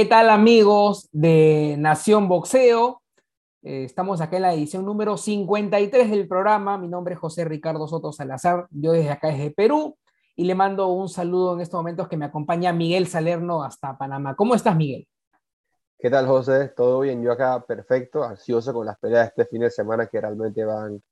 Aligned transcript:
¿Qué 0.00 0.06
tal 0.06 0.30
amigos 0.30 1.10
de 1.12 1.76
Nación 1.78 2.26
Boxeo? 2.26 3.02
Eh, 3.62 3.84
estamos 3.84 4.22
acá 4.22 4.36
en 4.36 4.42
la 4.44 4.54
edición 4.54 4.86
número 4.86 5.18
53 5.18 6.10
del 6.10 6.26
programa. 6.26 6.78
Mi 6.78 6.88
nombre 6.88 7.12
es 7.12 7.20
José 7.20 7.44
Ricardo 7.44 7.86
Soto 7.86 8.10
Salazar. 8.10 8.66
Yo 8.70 8.92
desde 8.92 9.10
acá 9.10 9.28
desde 9.28 9.50
Perú 9.50 9.98
y 10.36 10.44
le 10.44 10.54
mando 10.54 10.86
un 10.86 11.10
saludo 11.10 11.52
en 11.52 11.60
estos 11.60 11.76
momentos 11.76 12.08
que 12.08 12.16
me 12.16 12.24
acompaña 12.24 12.72
Miguel 12.72 13.08
Salerno 13.08 13.62
hasta 13.62 13.98
Panamá. 13.98 14.34
¿Cómo 14.36 14.54
estás, 14.54 14.74
Miguel? 14.74 15.06
¿Qué 15.98 16.08
tal, 16.08 16.26
José? 16.26 16.68
¿Todo 16.68 17.00
bien? 17.00 17.22
Yo 17.22 17.32
acá 17.32 17.62
perfecto, 17.68 18.24
ansioso 18.24 18.72
con 18.72 18.86
las 18.86 18.98
peleas 18.98 19.24
de 19.24 19.42
este 19.42 19.44
fin 19.50 19.60
de 19.60 19.70
semana 19.70 20.06
que 20.06 20.18
realmente 20.18 20.64
van 20.64 21.02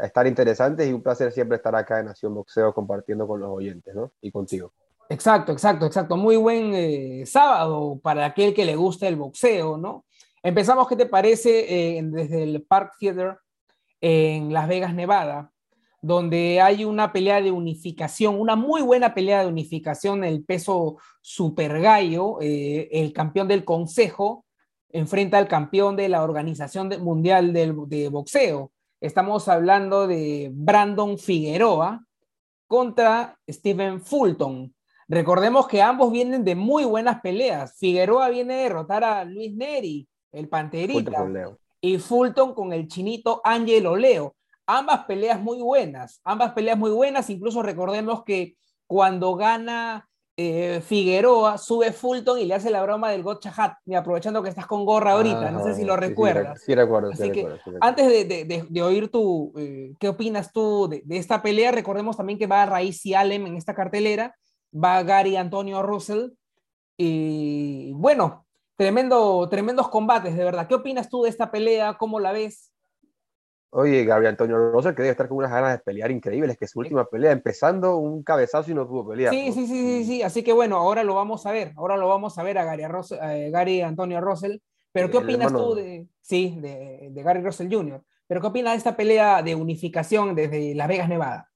a 0.00 0.06
estar 0.06 0.26
interesantes 0.26 0.88
y 0.88 0.92
un 0.94 1.02
placer 1.02 1.32
siempre 1.32 1.58
estar 1.58 1.76
acá 1.76 2.00
en 2.00 2.06
Nación 2.06 2.34
Boxeo 2.34 2.72
compartiendo 2.72 3.26
con 3.26 3.40
los 3.40 3.50
oyentes, 3.50 3.94
¿no? 3.94 4.10
Y 4.22 4.32
contigo. 4.32 4.72
Exacto, 5.12 5.52
exacto, 5.52 5.84
exacto. 5.84 6.16
Muy 6.16 6.36
buen 6.36 6.72
eh, 6.74 7.24
sábado 7.26 8.00
para 8.02 8.24
aquel 8.24 8.54
que 8.54 8.64
le 8.64 8.76
gusta 8.76 9.06
el 9.06 9.16
boxeo, 9.16 9.76
¿no? 9.76 10.06
Empezamos, 10.42 10.88
¿qué 10.88 10.96
te 10.96 11.04
parece? 11.04 11.98
Eh, 11.98 12.02
desde 12.02 12.44
el 12.44 12.62
Park 12.62 12.94
Theater 12.98 13.36
en 14.00 14.54
Las 14.54 14.66
Vegas, 14.68 14.94
Nevada, 14.94 15.52
donde 16.00 16.62
hay 16.62 16.86
una 16.86 17.12
pelea 17.12 17.42
de 17.42 17.50
unificación, 17.50 18.40
una 18.40 18.56
muy 18.56 18.80
buena 18.80 19.12
pelea 19.12 19.42
de 19.42 19.48
unificación 19.48 20.24
el 20.24 20.44
peso 20.44 20.96
super 21.20 21.78
gallo. 21.82 22.38
Eh, 22.40 22.88
el 22.90 23.12
campeón 23.12 23.48
del 23.48 23.66
consejo 23.66 24.46
enfrenta 24.88 25.36
al 25.36 25.46
campeón 25.46 25.94
de 25.94 26.08
la 26.08 26.22
Organización 26.22 26.88
Mundial 27.02 27.52
de 27.52 28.08
Boxeo. 28.08 28.72
Estamos 28.98 29.46
hablando 29.48 30.06
de 30.06 30.50
Brandon 30.54 31.18
Figueroa 31.18 32.02
contra 32.66 33.38
Stephen 33.46 34.00
Fulton. 34.00 34.72
Recordemos 35.08 35.66
que 35.66 35.82
ambos 35.82 36.12
vienen 36.12 36.44
de 36.44 36.54
muy 36.54 36.84
buenas 36.84 37.20
peleas. 37.20 37.76
Figueroa 37.78 38.28
viene 38.28 38.54
a 38.54 38.62
derrotar 38.62 39.04
a 39.04 39.24
Luis 39.24 39.54
Neri, 39.54 40.08
el 40.32 40.48
Panterita, 40.48 41.26
y 41.80 41.98
Fulton 41.98 42.54
con 42.54 42.72
el 42.72 42.88
chinito 42.88 43.40
Angelo 43.44 43.96
Leo. 43.96 44.34
Ambas 44.66 45.04
peleas 45.04 45.40
muy 45.40 45.60
buenas, 45.60 46.20
ambas 46.24 46.52
peleas 46.52 46.78
muy 46.78 46.90
buenas. 46.90 47.28
Incluso 47.30 47.62
recordemos 47.62 48.22
que 48.24 48.56
cuando 48.86 49.34
gana 49.34 50.08
eh, 50.36 50.80
Figueroa, 50.80 51.58
sube 51.58 51.92
Fulton 51.92 52.38
y 52.38 52.46
le 52.46 52.54
hace 52.54 52.70
la 52.70 52.82
broma 52.82 53.10
del 53.10 53.22
gotcha 53.22 53.52
hat, 53.54 53.74
y 53.84 53.94
aprovechando 53.94 54.42
que 54.42 54.48
estás 54.48 54.66
con 54.66 54.86
gorra 54.86 55.12
ahorita, 55.12 55.50
no 55.50 55.62
sé 55.62 55.74
si 55.74 55.84
lo 55.84 55.94
recuerdas. 55.96 56.62
Sí, 56.64 56.74
recuerdo, 56.74 57.12
sí, 57.12 57.30
recuerdo, 57.30 57.58
Antes 57.80 58.06
de, 58.08 58.82
oír 58.82 59.10
tu, 59.10 59.52
eh, 59.58 59.92
¿qué 60.00 60.08
opinas 60.08 60.50
tú 60.52 60.88
de, 60.88 61.02
esta 61.10 61.42
pelea? 61.42 61.70
Recordemos 61.70 62.16
también 62.16 62.38
que 62.38 62.46
va 62.46 62.62
a 62.62 62.66
Raíz 62.66 63.04
y 63.04 63.12
Alem 63.12 63.46
en 63.46 63.56
esta 63.56 63.74
cartelera 63.74 64.34
va 64.72 65.02
Gary 65.02 65.36
Antonio 65.36 65.82
Russell. 65.82 66.30
Y 66.96 67.92
bueno, 67.94 68.46
tremendo, 68.76 69.48
tremendos 69.48 69.88
combates, 69.88 70.36
de 70.36 70.44
verdad. 70.44 70.66
¿Qué 70.66 70.74
opinas 70.74 71.08
tú 71.08 71.22
de 71.22 71.30
esta 71.30 71.50
pelea? 71.50 71.94
¿Cómo 71.94 72.20
la 72.20 72.32
ves? 72.32 72.72
Oye, 73.74 74.04
Gary 74.04 74.26
Antonio 74.26 74.70
Russell 74.70 74.94
que 74.94 75.00
debe 75.00 75.12
estar 75.12 75.28
con 75.28 75.38
unas 75.38 75.50
ganas 75.50 75.72
de 75.72 75.78
pelear 75.78 76.10
increíbles, 76.10 76.58
que 76.58 76.66
su 76.66 76.80
última 76.80 77.06
pelea, 77.06 77.32
empezando 77.32 77.96
un 77.96 78.22
cabezazo 78.22 78.70
y 78.70 78.74
no 78.74 78.86
pudo 78.86 79.08
pelear. 79.08 79.32
Sí, 79.32 79.50
sí, 79.50 79.66
sí, 79.66 79.82
sí, 79.82 80.04
sí. 80.04 80.22
Así 80.22 80.42
que 80.42 80.52
bueno, 80.52 80.76
ahora 80.76 81.02
lo 81.02 81.14
vamos 81.14 81.46
a 81.46 81.52
ver. 81.52 81.72
Ahora 81.76 81.96
lo 81.96 82.06
vamos 82.06 82.36
a 82.36 82.42
ver 82.42 82.58
a 82.58 82.64
Gary, 82.64 82.82
Gary 83.50 83.80
Antonio 83.80 84.20
Russell. 84.20 84.58
Pero 84.92 85.10
¿qué 85.10 85.16
opinas 85.16 85.50
tú 85.50 85.74
de, 85.74 86.06
sí, 86.20 86.58
de, 86.60 87.08
de 87.12 87.22
Gary 87.22 87.40
Russell 87.40 87.72
Jr.? 87.72 88.04
Pero 88.26 88.42
¿qué 88.42 88.46
opinas 88.46 88.74
de 88.74 88.78
esta 88.78 88.94
pelea 88.94 89.42
de 89.42 89.54
unificación 89.54 90.34
desde 90.34 90.74
Las 90.74 90.88
Vegas, 90.88 91.08
Nevada? 91.08 91.50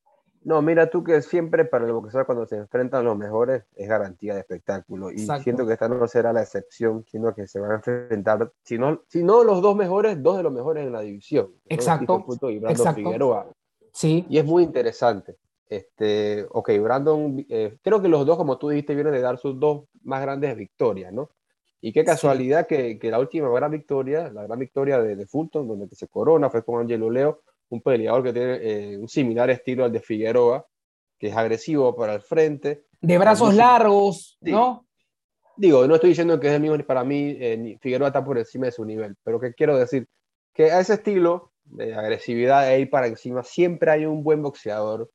No, 0.46 0.62
mira 0.62 0.88
tú 0.88 1.02
que 1.02 1.22
siempre 1.22 1.64
para 1.64 1.86
el 1.86 1.92
boxeador 1.92 2.24
cuando 2.24 2.46
se 2.46 2.54
enfrentan 2.54 3.04
los 3.04 3.18
mejores 3.18 3.64
es 3.74 3.88
garantía 3.88 4.32
de 4.32 4.42
espectáculo. 4.42 5.10
Y 5.10 5.18
siento 5.18 5.66
que 5.66 5.72
esta 5.72 5.88
no 5.88 6.06
será 6.06 6.32
la 6.32 6.42
excepción, 6.42 7.04
sino 7.10 7.34
que 7.34 7.48
se 7.48 7.58
van 7.58 7.72
a 7.72 7.74
enfrentar, 7.74 8.52
si 8.62 8.78
no, 8.78 9.02
si 9.08 9.24
no 9.24 9.42
los 9.42 9.60
dos 9.60 9.74
mejores, 9.74 10.22
dos 10.22 10.36
de 10.36 10.44
los 10.44 10.52
mejores 10.52 10.86
en 10.86 10.92
la 10.92 11.00
división. 11.00 11.52
Exacto. 11.68 12.24
Y 12.48 12.60
Brandon 12.60 12.94
Figueroa. 12.94 13.50
Sí. 13.92 14.24
Y 14.28 14.38
es 14.38 14.44
muy 14.44 14.62
interesante. 14.62 15.36
Este, 15.68 16.46
ok, 16.48 16.70
Brandon, 16.80 17.44
eh, 17.48 17.76
creo 17.82 18.00
que 18.00 18.06
los 18.06 18.24
dos, 18.24 18.36
como 18.36 18.56
tú 18.56 18.68
dijiste, 18.68 18.94
vienen 18.94 19.14
de 19.14 19.22
dar 19.22 19.38
sus 19.38 19.58
dos 19.58 19.88
más 20.04 20.22
grandes 20.22 20.56
victorias, 20.56 21.12
¿no? 21.12 21.28
Y 21.80 21.92
qué 21.92 22.04
casualidad 22.04 22.68
que, 22.68 23.00
que, 23.00 23.10
la 23.10 23.18
última 23.18 23.48
gran 23.48 23.72
victoria, 23.72 24.30
la 24.30 24.44
gran 24.44 24.60
victoria 24.60 25.02
de, 25.02 25.16
de 25.16 25.26
Fulton, 25.26 25.66
donde 25.66 25.88
se 25.90 26.06
corona, 26.06 26.50
fue 26.50 26.64
con 26.64 26.80
Angelo 26.80 27.10
Leo, 27.10 27.42
un 27.68 27.80
peleador 27.82 28.22
que 28.22 28.32
tiene 28.32 28.54
eh, 28.62 28.98
un 28.98 29.08
similar 29.08 29.50
estilo 29.50 29.84
al 29.84 29.92
de 29.92 30.00
Figueroa, 30.00 30.66
que 31.18 31.28
es 31.28 31.36
agresivo 31.36 31.94
para 31.96 32.14
el 32.14 32.20
frente. 32.20 32.84
De 33.00 33.18
brazos 33.18 33.54
largos, 33.54 34.38
¿no? 34.40 34.86
Digo, 35.56 35.86
no 35.86 35.94
estoy 35.94 36.10
diciendo 36.10 36.38
que 36.38 36.48
es 36.48 36.52
el 36.52 36.60
mismo 36.60 36.76
para 36.84 37.02
mí, 37.02 37.36
eh, 37.40 37.78
Figueroa 37.80 38.08
está 38.08 38.24
por 38.24 38.36
encima 38.38 38.66
de 38.66 38.72
su 38.72 38.84
nivel, 38.84 39.16
pero 39.22 39.40
que 39.40 39.54
quiero 39.54 39.78
decir 39.78 40.06
que 40.52 40.70
a 40.70 40.80
ese 40.80 40.94
estilo 40.94 41.52
de 41.64 41.94
agresividad 41.94 42.72
e 42.72 42.80
ir 42.80 42.90
para 42.90 43.06
encima, 43.06 43.42
siempre 43.42 43.90
hay 43.90 44.06
un 44.06 44.22
buen 44.22 44.42
boxeador 44.42 45.10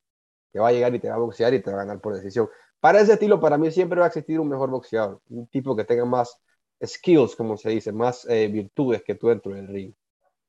que 0.51 0.59
va 0.59 0.69
a 0.69 0.71
llegar 0.71 0.93
y 0.93 0.99
te 0.99 1.09
va 1.09 1.15
a 1.15 1.19
boxear 1.19 1.53
y 1.53 1.61
te 1.61 1.71
va 1.71 1.77
a 1.77 1.85
ganar 1.85 2.01
por 2.01 2.15
decisión. 2.15 2.49
Para 2.79 2.99
ese 2.99 3.13
estilo, 3.13 3.39
para 3.39 3.57
mí 3.57 3.71
siempre 3.71 3.99
va 3.99 4.05
a 4.05 4.07
existir 4.07 4.39
un 4.39 4.49
mejor 4.49 4.69
boxeador, 4.69 5.21
un 5.29 5.47
tipo 5.47 5.75
que 5.75 5.85
tenga 5.85 6.05
más 6.05 6.35
skills, 6.83 7.35
como 7.35 7.57
se 7.57 7.69
dice, 7.69 7.91
más 7.91 8.27
eh, 8.27 8.47
virtudes 8.47 9.03
que 9.03 9.15
tú 9.15 9.27
dentro 9.27 9.53
del 9.53 9.67
ring. 9.67 9.93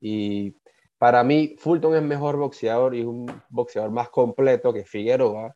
Y 0.01 0.55
para 1.03 1.21
mí, 1.21 1.57
Fulton 1.59 1.95
es 1.95 2.01
mejor 2.01 2.37
boxeador 2.37 2.95
y 2.95 3.01
es 3.01 3.05
un 3.05 3.25
boxeador 3.49 3.91
más 3.91 4.07
completo 4.07 4.71
que 4.71 4.85
Figueroa 4.85 5.53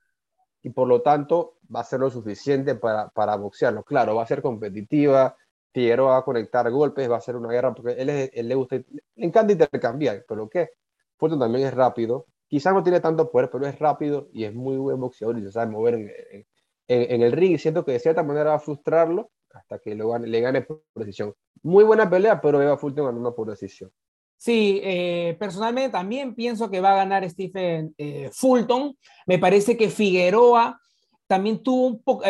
y 0.62 0.72
por 0.72 0.90
lo 0.90 1.02
tanto 1.02 1.59
va 1.74 1.80
a 1.80 1.84
ser 1.85 2.02
lo 2.02 2.09
suficiente 2.09 2.75
para, 2.75 3.08
para 3.08 3.38
boxearlo. 3.38 3.81
Claro, 3.84 4.13
va 4.13 4.24
a 4.24 4.28
ser 4.28 4.41
competitiva, 4.41 5.38
Figueroa 5.74 6.12
va 6.12 6.18
a 6.18 6.25
conectar 6.25 6.69
golpes, 6.69 7.09
va 7.09 7.16
a 7.16 7.22
ser 7.22 7.38
una 7.38 7.50
guerra 7.50 7.74
porque 7.74 7.94
él, 7.94 8.09
él 8.09 8.46
le 8.46 8.56
gusta, 8.56 8.75
le 8.75 9.25
encanta 9.25 9.53
intercambiar, 9.53 10.25
pero 10.28 10.50
¿qué? 10.50 10.72
Fulton 11.16 11.40
también 11.40 11.66
es 11.66 11.74
rápido, 11.74 12.25
quizás 12.50 12.74
no 12.74 12.84
tiene 12.84 13.00
tanto 13.00 13.31
poder, 13.31 13.50
pero 13.50 13.66
es 13.68 13.79
rápido 13.79 14.28
y 14.34 14.44
es 14.44 14.53
muy 14.53 14.75
buen 14.75 15.00
boxeador 15.00 15.40
y 15.40 15.44
se 15.44 15.53
sabe 15.53 15.72
mover 15.72 15.94
en, 15.94 16.46
en, 16.90 17.22
el 17.22 17.31
ring. 17.31 17.58
Siento 17.58 17.85
que 17.85 17.94
de 17.94 18.00
cierta 18.00 18.22
manera 18.22 18.50
va 18.50 18.56
a 18.56 18.59
frustrarlo 18.59 19.31
hasta 19.52 19.79
que 19.79 19.96
lo 19.96 20.18
le 20.18 20.41
gane 20.41 20.64
por 20.64 20.81
decisión. 20.96 21.34
Muy 21.64 21.85
buena 21.85 22.09
pelea, 22.09 22.41
pero 22.41 22.62
Eva 22.62 22.75
Fulton 22.75 23.06
ganó 23.06 23.34
por 23.34 23.50
decisión. 23.50 23.94
Sí, 24.38 24.80
eh, 24.84 25.36
personalmente 25.40 25.90
también 25.90 26.36
pienso 26.36 26.70
que 26.70 26.80
va 26.80 26.94
a 26.94 26.98
ganar 26.98 27.28
Stephen 27.30 27.94
eh, 27.98 28.30
Fulton. 28.31 28.96
Me 29.25 29.40
parece 29.40 29.75
que 29.75 29.90
Figueroa 29.90 30.80
también 31.25 31.64
tuvo 31.64 31.88
un 31.88 32.03
poco, 32.03 32.24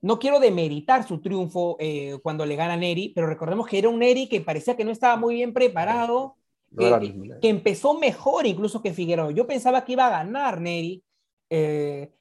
no 0.00 0.18
quiero 0.18 0.40
demeritar 0.40 1.06
su 1.06 1.20
triunfo 1.20 1.76
eh, 1.78 2.18
cuando 2.22 2.46
le 2.46 2.56
gana 2.56 2.76
Neri, 2.76 3.12
pero 3.14 3.26
recordemos 3.26 3.66
que 3.66 3.78
era 3.78 3.90
un 3.90 3.98
Neri 3.98 4.26
que 4.26 4.40
parecía 4.40 4.76
que 4.76 4.84
no 4.84 4.90
estaba 4.90 5.16
muy 5.16 5.34
bien 5.34 5.52
preparado, 5.52 6.36
que, 6.76 7.48
empezó 7.48 7.94
mejor 7.94 8.46
incluso 8.46 8.82
que 8.82 8.94
Figueroa. 8.94 9.30
Yo 9.30 9.46
pensaba 9.46 9.84
que 9.84 9.92
iba 9.92 10.06
a 10.06 10.24
ganar 10.24 10.60
Neri, 10.60 11.04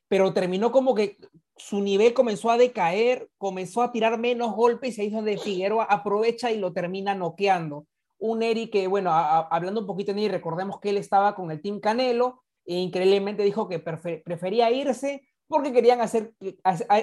pero 0.08 0.34
terminó 0.34 0.72
como 0.72 0.94
que 0.94 1.18
su 1.56 1.82
nivel 1.82 2.14
comenzó 2.14 2.52
a 2.52 2.58
decaer, 2.58 3.30
comenzó 3.38 3.82
a 3.82 3.92
tirar 3.92 4.20
menos 4.20 4.54
golpes 4.54 4.98
y 4.98 5.02
ahí 5.02 5.08
es 5.08 5.14
donde 5.14 5.38
Figueroa 5.38 5.86
aprovecha 5.86 6.52
y 6.52 6.60
lo 6.60 6.74
termina 6.74 7.16
noqueando 7.16 7.88
un 8.24 8.42
Eri 8.42 8.68
que, 8.68 8.88
bueno, 8.88 9.12
hablando 9.12 9.82
un 9.82 9.88
poquito 9.88 10.14
de 10.14 10.24
Eri, 10.24 10.34
recordemos 10.36 10.80
que 10.80 10.92
él 10.92 10.98
estaba 10.98 11.36
con 11.36 11.52
el 11.52 11.62
Team 11.62 11.82
Canelo 11.82 12.42
e 12.66 12.76
increíblemente 12.76 13.44
dijo 13.44 13.68
que 13.68 13.80
prefería 13.80 14.72
irse 14.72 15.28
porque 15.46 15.74
querían 15.74 16.00
hacer, 16.00 16.34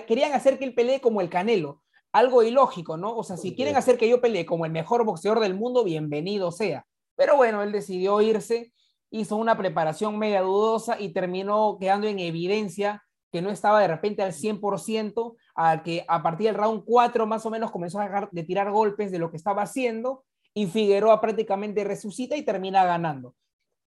querían 0.09 0.33
hacer 0.33 0.59
que 0.59 0.65
él 0.65 0.75
pelee 0.75 1.03
como 1.03 1.21
el 1.21 1.29
Canelo. 1.29 1.83
Algo 2.11 2.43
ilógico, 2.43 2.97
¿no? 2.97 3.15
O 3.15 3.23
sea, 3.23 3.37
si 3.37 3.55
quieren 3.55 3.77
hacer 3.77 3.99
que 3.99 4.09
yo 4.09 4.23
pelee 4.23 4.47
como 4.47 4.65
el 4.65 4.73
mejor 4.73 5.05
boxeador 5.05 5.41
del 5.41 5.55
mundo, 5.55 5.85
bienvenido 5.85 6.53
sea. 6.53 6.87
Pero 7.17 7.37
bueno, 7.37 7.63
él 7.63 7.71
decidió 7.71 8.23
irse, 8.23 8.73
hizo 9.11 9.37
una 9.37 9.59
preparación 9.59 10.19
media 10.19 10.41
dudosa 10.41 10.99
y 10.99 11.11
terminó 11.11 11.77
quedando 11.79 12.07
en 12.09 12.19
evidencia 12.19 13.05
que 13.31 13.43
no 13.43 13.51
estaba 13.51 13.81
de 13.81 13.89
repente 13.89 14.23
al 14.23 14.33
100%, 14.33 15.37
al 15.55 15.83
que 15.83 16.03
a 16.09 16.23
partir 16.23 16.47
del 16.47 16.57
round 16.57 16.83
4 16.87 17.27
más 17.27 17.45
o 17.45 17.51
menos 17.51 17.71
comenzó 17.71 18.01
a 18.01 18.05
dejar 18.05 18.31
de 18.33 18.43
tirar 18.43 18.71
golpes 18.71 19.13
de 19.13 19.19
lo 19.19 19.31
que 19.31 19.37
estaba 19.37 19.61
haciendo 19.61 20.25
y 20.55 20.67
Figueroa 20.67 21.21
prácticamente 21.21 21.85
resucita 21.85 22.37
y 22.37 22.43
termina 22.43 22.85
ganando. 22.85 23.35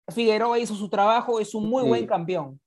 Figueroa 0.08 0.58
hizo 0.58 0.74
su 0.74 0.88
trabajo, 0.88 1.40
es 1.40 1.54
un 1.54 1.68
muy 1.68 1.86
buen 1.86 2.06
campeón. 2.06 2.60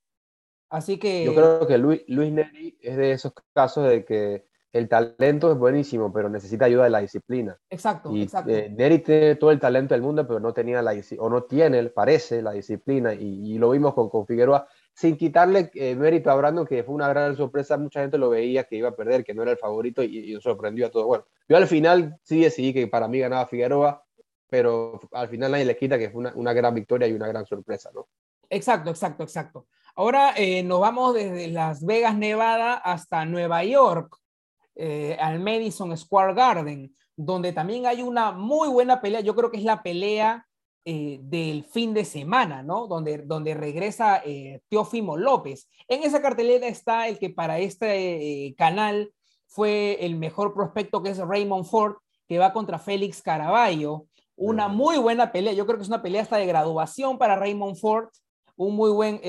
Así 0.70 0.98
que... 0.98 1.24
Yo 1.24 1.34
creo 1.34 1.66
que 1.66 1.76
Luis, 1.76 2.02
Luis 2.08 2.32
Neri 2.32 2.78
es 2.80 2.96
de 2.96 3.12
esos 3.12 3.32
casos 3.52 3.88
de 3.88 4.04
que 4.04 4.46
el 4.72 4.88
talento 4.88 5.52
es 5.52 5.58
buenísimo, 5.58 6.10
pero 6.12 6.30
necesita 6.30 6.64
ayuda 6.64 6.84
de 6.84 6.90
la 6.90 7.00
disciplina. 7.00 7.58
Exacto, 7.68 8.10
y, 8.16 8.22
exacto. 8.22 8.50
Eh, 8.50 8.70
Neri 8.70 9.00
tiene 9.00 9.34
todo 9.34 9.50
el 9.50 9.60
talento 9.60 9.94
del 9.94 10.02
mundo, 10.02 10.26
pero 10.26 10.40
no 10.40 10.54
tenía 10.54 10.80
la 10.80 10.94
o 11.18 11.28
no 11.28 11.42
tiene, 11.42 11.84
parece, 11.90 12.40
la 12.40 12.52
disciplina, 12.52 13.12
y, 13.12 13.58
lo 13.58 13.70
vimos 13.70 13.92
con, 13.92 14.08
con 14.08 14.26
Figueroa 14.26 14.66
sin 14.94 15.16
quitarle 15.16 15.70
eh, 15.74 15.94
mérito 15.94 16.30
a 16.30 16.34
Brandon, 16.34 16.66
que 16.66 16.84
fue 16.84 16.94
una 16.94 17.08
gran 17.08 17.36
sorpresa, 17.36 17.78
mucha 17.78 18.00
gente 18.00 18.18
lo 18.18 18.30
veía 18.30 18.64
que 18.64 18.76
iba 18.76 18.90
a 18.90 18.96
perder, 18.96 19.24
que 19.24 19.34
no 19.34 19.42
era 19.42 19.52
el 19.52 19.58
favorito 19.58 20.02
y, 20.02 20.38
sorprendió 20.40 20.86
a 20.86 20.90
todos. 20.90 21.06
Bueno, 21.06 21.24
yo 21.48 21.56
al 21.56 21.66
final 21.66 22.18
sí 22.22 22.40
decidí 22.40 22.72
que 22.72 22.86
para 22.86 23.08
mí 23.08 23.18
ganaba 23.18 23.46
Figueroa, 23.46 24.04
pero 24.48 25.00
al 25.12 25.28
final 25.28 25.52
nadie 25.52 25.64
le 25.64 25.76
quita 25.76 25.98
que 25.98 26.10
fue 26.10 26.30
una, 26.34 26.52
gran 26.52 26.74
victoria 26.74 27.08
y 27.08 27.12
una 27.12 27.26
gran 27.26 27.46
sorpresa, 27.46 27.90
¿no? 27.94 28.06
Exacto, 28.50 28.90
exacto, 28.90 29.22
exacto. 29.22 29.66
Ahora 29.94 30.34
eh, 30.36 30.62
nos 30.62 30.80
vamos 30.80 31.14
desde 31.14 31.48
Las 31.48 31.84
Vegas, 31.84 32.16
Nevada, 32.16 32.74
hasta 32.74 33.24
Nueva 33.24 33.64
York. 33.64 34.18
eh, 34.74 35.18
al 35.20 35.38
Madison 35.38 35.94
Square 35.96 36.32
Garden, 36.32 36.94
donde 37.14 37.52
también 37.52 37.86
hay 37.86 38.00
una 38.00 38.32
muy 38.32 38.68
buena 38.68 39.02
pelea. 39.02 39.20
Yo 39.20 39.34
creo 39.34 39.50
que 39.50 39.58
es 39.58 39.64
la 39.64 39.82
pelea 39.82 40.46
eh, 40.84 41.20
del 41.22 41.62
fin 41.62 41.94
de 41.94 42.04
semana, 42.04 42.64
¿no? 42.64 42.88
Donde, 42.88 43.18
donde 43.18 43.54
regresa 43.54 44.20
eh, 44.24 44.62
Teófimo 44.68 45.16
López. 45.16 45.68
En 45.86 46.02
esa 46.02 46.20
cartelera 46.20 46.66
está 46.66 47.06
el 47.06 47.20
que 47.20 47.30
para 47.30 47.60
este 47.60 48.46
eh, 48.46 48.54
canal 48.56 49.12
fue 49.46 50.04
el 50.04 50.16
mejor 50.16 50.52
prospecto, 50.54 51.00
que 51.00 51.10
es 51.10 51.18
Raymond 51.18 51.66
Ford, 51.66 51.98
que 52.26 52.38
va 52.38 52.52
contra 52.52 52.80
Félix 52.80 53.22
Caraballo. 53.22 54.06
Una 54.34 54.66
muy 54.66 54.98
buena 54.98 55.30
pelea. 55.30 55.52
Yo 55.52 55.66
creo 55.66 55.76
que 55.76 55.84
es 55.84 55.88
una 55.88 56.02
pelea 56.02 56.22
hasta 56.22 56.38
de 56.38 56.46
graduación 56.46 57.16
para 57.16 57.36
Raymond 57.36 57.76
Ford. 57.76 58.08
Un 58.56 58.74
muy 58.74 58.90
buen 58.90 59.20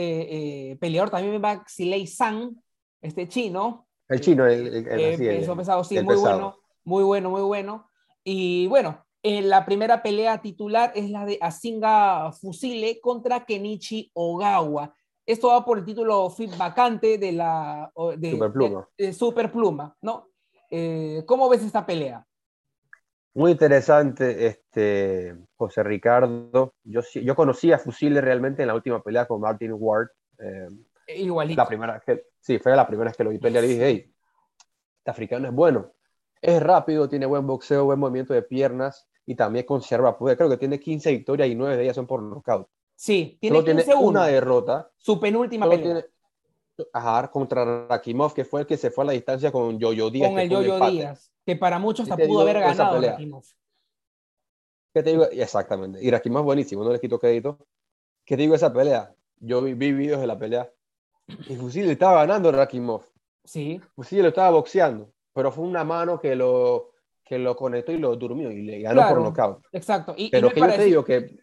peleador. 0.80 1.12
También 1.12 1.40
va 1.40 1.64
Xilei 1.68 2.08
San, 2.08 2.56
este 3.00 3.28
chino. 3.28 3.86
El 4.10 4.22
chino, 4.22 4.48
el, 4.48 4.68
el, 4.68 4.88
el, 4.90 5.56
pesado, 5.56 5.84
sí, 5.84 6.02
muy 6.02 6.16
bueno, 6.16 6.58
muy 6.84 7.04
bueno, 7.04 7.30
muy 7.30 7.42
bueno. 7.44 7.90
Y 8.24 8.66
bueno, 8.68 9.06
la 9.24 9.66
primera 9.66 10.04
pelea 10.04 10.42
titular 10.42 10.92
es 10.96 11.10
la 11.10 11.26
de 11.26 11.38
Asinga 11.40 12.32
Fusile 12.34 13.00
contra 13.00 13.46
Kenichi 13.46 14.12
Ogawa. 14.14 14.94
Esto 15.26 15.48
va 15.48 15.64
por 15.64 15.78
el 15.78 15.86
título 15.86 16.30
fit 16.30 16.56
vacante 16.58 17.18
de 17.18 17.32
la 17.32 17.90
de, 18.18 18.32
Superpluma. 18.32 18.90
De, 18.98 19.14
Superpluma, 19.14 19.96
¿no? 20.02 20.28
Eh, 20.70 21.24
¿Cómo 21.26 21.48
ves 21.48 21.64
esta 21.64 21.86
pelea? 21.86 22.26
Muy 23.34 23.52
interesante, 23.52 24.46
este, 24.46 25.36
José 25.56 25.84
Ricardo. 25.84 26.76
Yo, 26.84 27.00
yo 27.14 27.36
conocí 27.36 27.72
a 27.72 27.80
Fusile 27.80 28.20
realmente 28.20 28.64
en 28.64 28.68
la 28.68 28.76
última 28.76 29.02
pelea 29.02 29.26
con 29.26 29.40
Martin 29.40 29.72
Ward. 29.74 30.10
Eh, 30.38 30.68
Igualito. 31.16 31.62
La 31.62 31.68
primera 31.68 32.04
que, 32.06 32.26
sí, 32.42 32.60
fue 32.60 32.76
la 32.76 32.86
primera 32.86 33.10
vez 33.10 33.18
que 33.18 33.24
lo 33.24 33.30
vi 33.30 33.40
pelear 33.40 33.64
y 33.64 33.68
dije, 33.70 33.86
hey, 33.88 34.14
este 34.98 35.12
africano 35.12 35.48
es 35.48 35.54
bueno. 35.54 35.94
Es 36.42 36.62
rápido, 36.62 37.08
tiene 37.08 37.26
buen 37.26 37.48
boxeo, 37.48 37.86
buen 37.86 38.00
movimiento 38.00 38.34
de 38.34 38.42
piernas 38.42 39.08
y 39.26 39.36
también 39.36 39.66
conserva 39.66 40.18
poder. 40.18 40.38
Creo 40.38 40.50
que 40.50 40.58
tiene 40.58 40.80
15 40.80 41.12
victorias 41.12 41.50
y 41.50 41.56
9 41.56 41.78
de 41.78 41.84
ellas 41.84 41.96
son 41.96 42.08
por 42.08 42.22
knockout. 42.22 42.68
Sí, 42.96 43.38
tiene, 43.40 43.64
15 43.64 43.84
tiene 43.84 44.00
una 44.00 44.28
derrota. 44.28 44.90
Su 44.98 45.20
penúltima 45.20 45.70
pelea. 45.70 45.84
Tiene, 45.84 46.06
ajá, 46.92 47.30
contra 47.30 47.88
Rakimov, 47.88 48.34
que 48.34 48.46
fue 48.46 48.62
el 48.62 48.68
que 48.68 48.78
se 48.78 48.92
fue 48.92 49.04
a 49.04 49.08
la 49.08 49.14
distancia 49.14 49.52
con 49.52 49.80
Yoyo 49.80 50.10
Díaz. 50.10 50.30
Con 50.30 50.40
el 50.40 50.50
Yoyo 50.50 50.80
Díaz, 50.80 51.32
que 51.46 51.56
para 51.56 51.80
muchos 51.80 52.08
se 52.08 52.16
pudo 52.28 52.42
haber 52.42 52.60
ganado 52.60 53.02
Rakimov. 53.02 53.44
¿Qué 54.94 55.02
te 55.02 55.10
digo? 55.12 55.26
Exactamente. 55.32 56.04
Y 56.04 56.12
Rakimov 56.12 56.44
buenísimo, 56.44 56.84
no 56.84 56.92
le 56.92 57.00
quito 57.00 57.20
crédito. 57.20 57.58
¿Qué 58.26 58.36
te 58.36 58.44
digo 58.44 58.56
esa 58.56 58.72
pelea? 58.72 59.14
Yo 59.40 59.62
vi, 59.62 59.74
vi 59.74 59.92
videos 59.92 60.22
de 60.22 60.28
la 60.28 60.38
pelea. 60.38 60.72
Y 61.28 61.56
Fusil 61.56 61.88
le 61.88 61.94
estaba 61.94 62.20
ganando 62.26 62.52
Rakimov. 62.52 63.04
Sí. 63.44 63.82
Fusil 63.96 64.22
lo 64.22 64.30
estaba 64.30 64.52
boxeando, 64.52 65.12
pero 65.34 65.52
fue 65.52 65.66
una 65.66 65.84
mano 65.84 66.20
que 66.20 66.36
lo, 66.36 66.93
que 67.24 67.38
lo 67.38 67.56
conectó 67.56 67.92
y 67.92 67.98
lo 67.98 68.16
durmió 68.16 68.52
y 68.52 68.62
le 68.62 68.82
ganó 68.82 69.08
por 69.08 69.22
nocaut. 69.22 69.64
Exacto. 69.72 70.14
Y, 70.18 70.30
Pero 70.30 70.50
que 70.50 70.60
yo 70.60 70.68
te 70.68 70.84
digo 70.84 71.06
que. 71.06 71.38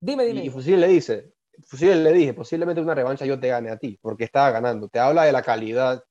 Dime, 0.00 0.24
dime. 0.24 0.44
Y 0.44 0.50
Fusil 0.50 0.80
le 0.80 0.88
dice, 0.88 1.32
Fusil 1.64 2.02
le 2.02 2.12
dije, 2.12 2.34
posiblemente 2.34 2.80
una 2.80 2.94
revancha 2.94 3.24
yo 3.24 3.38
te 3.38 3.48
gane 3.48 3.70
a 3.70 3.76
ti, 3.76 3.98
porque 4.00 4.24
estaba 4.24 4.50
ganando. 4.50 4.88
Te 4.88 4.98
habla 4.98 5.24
de 5.24 5.32
la 5.32 5.42
calidad 5.42 6.02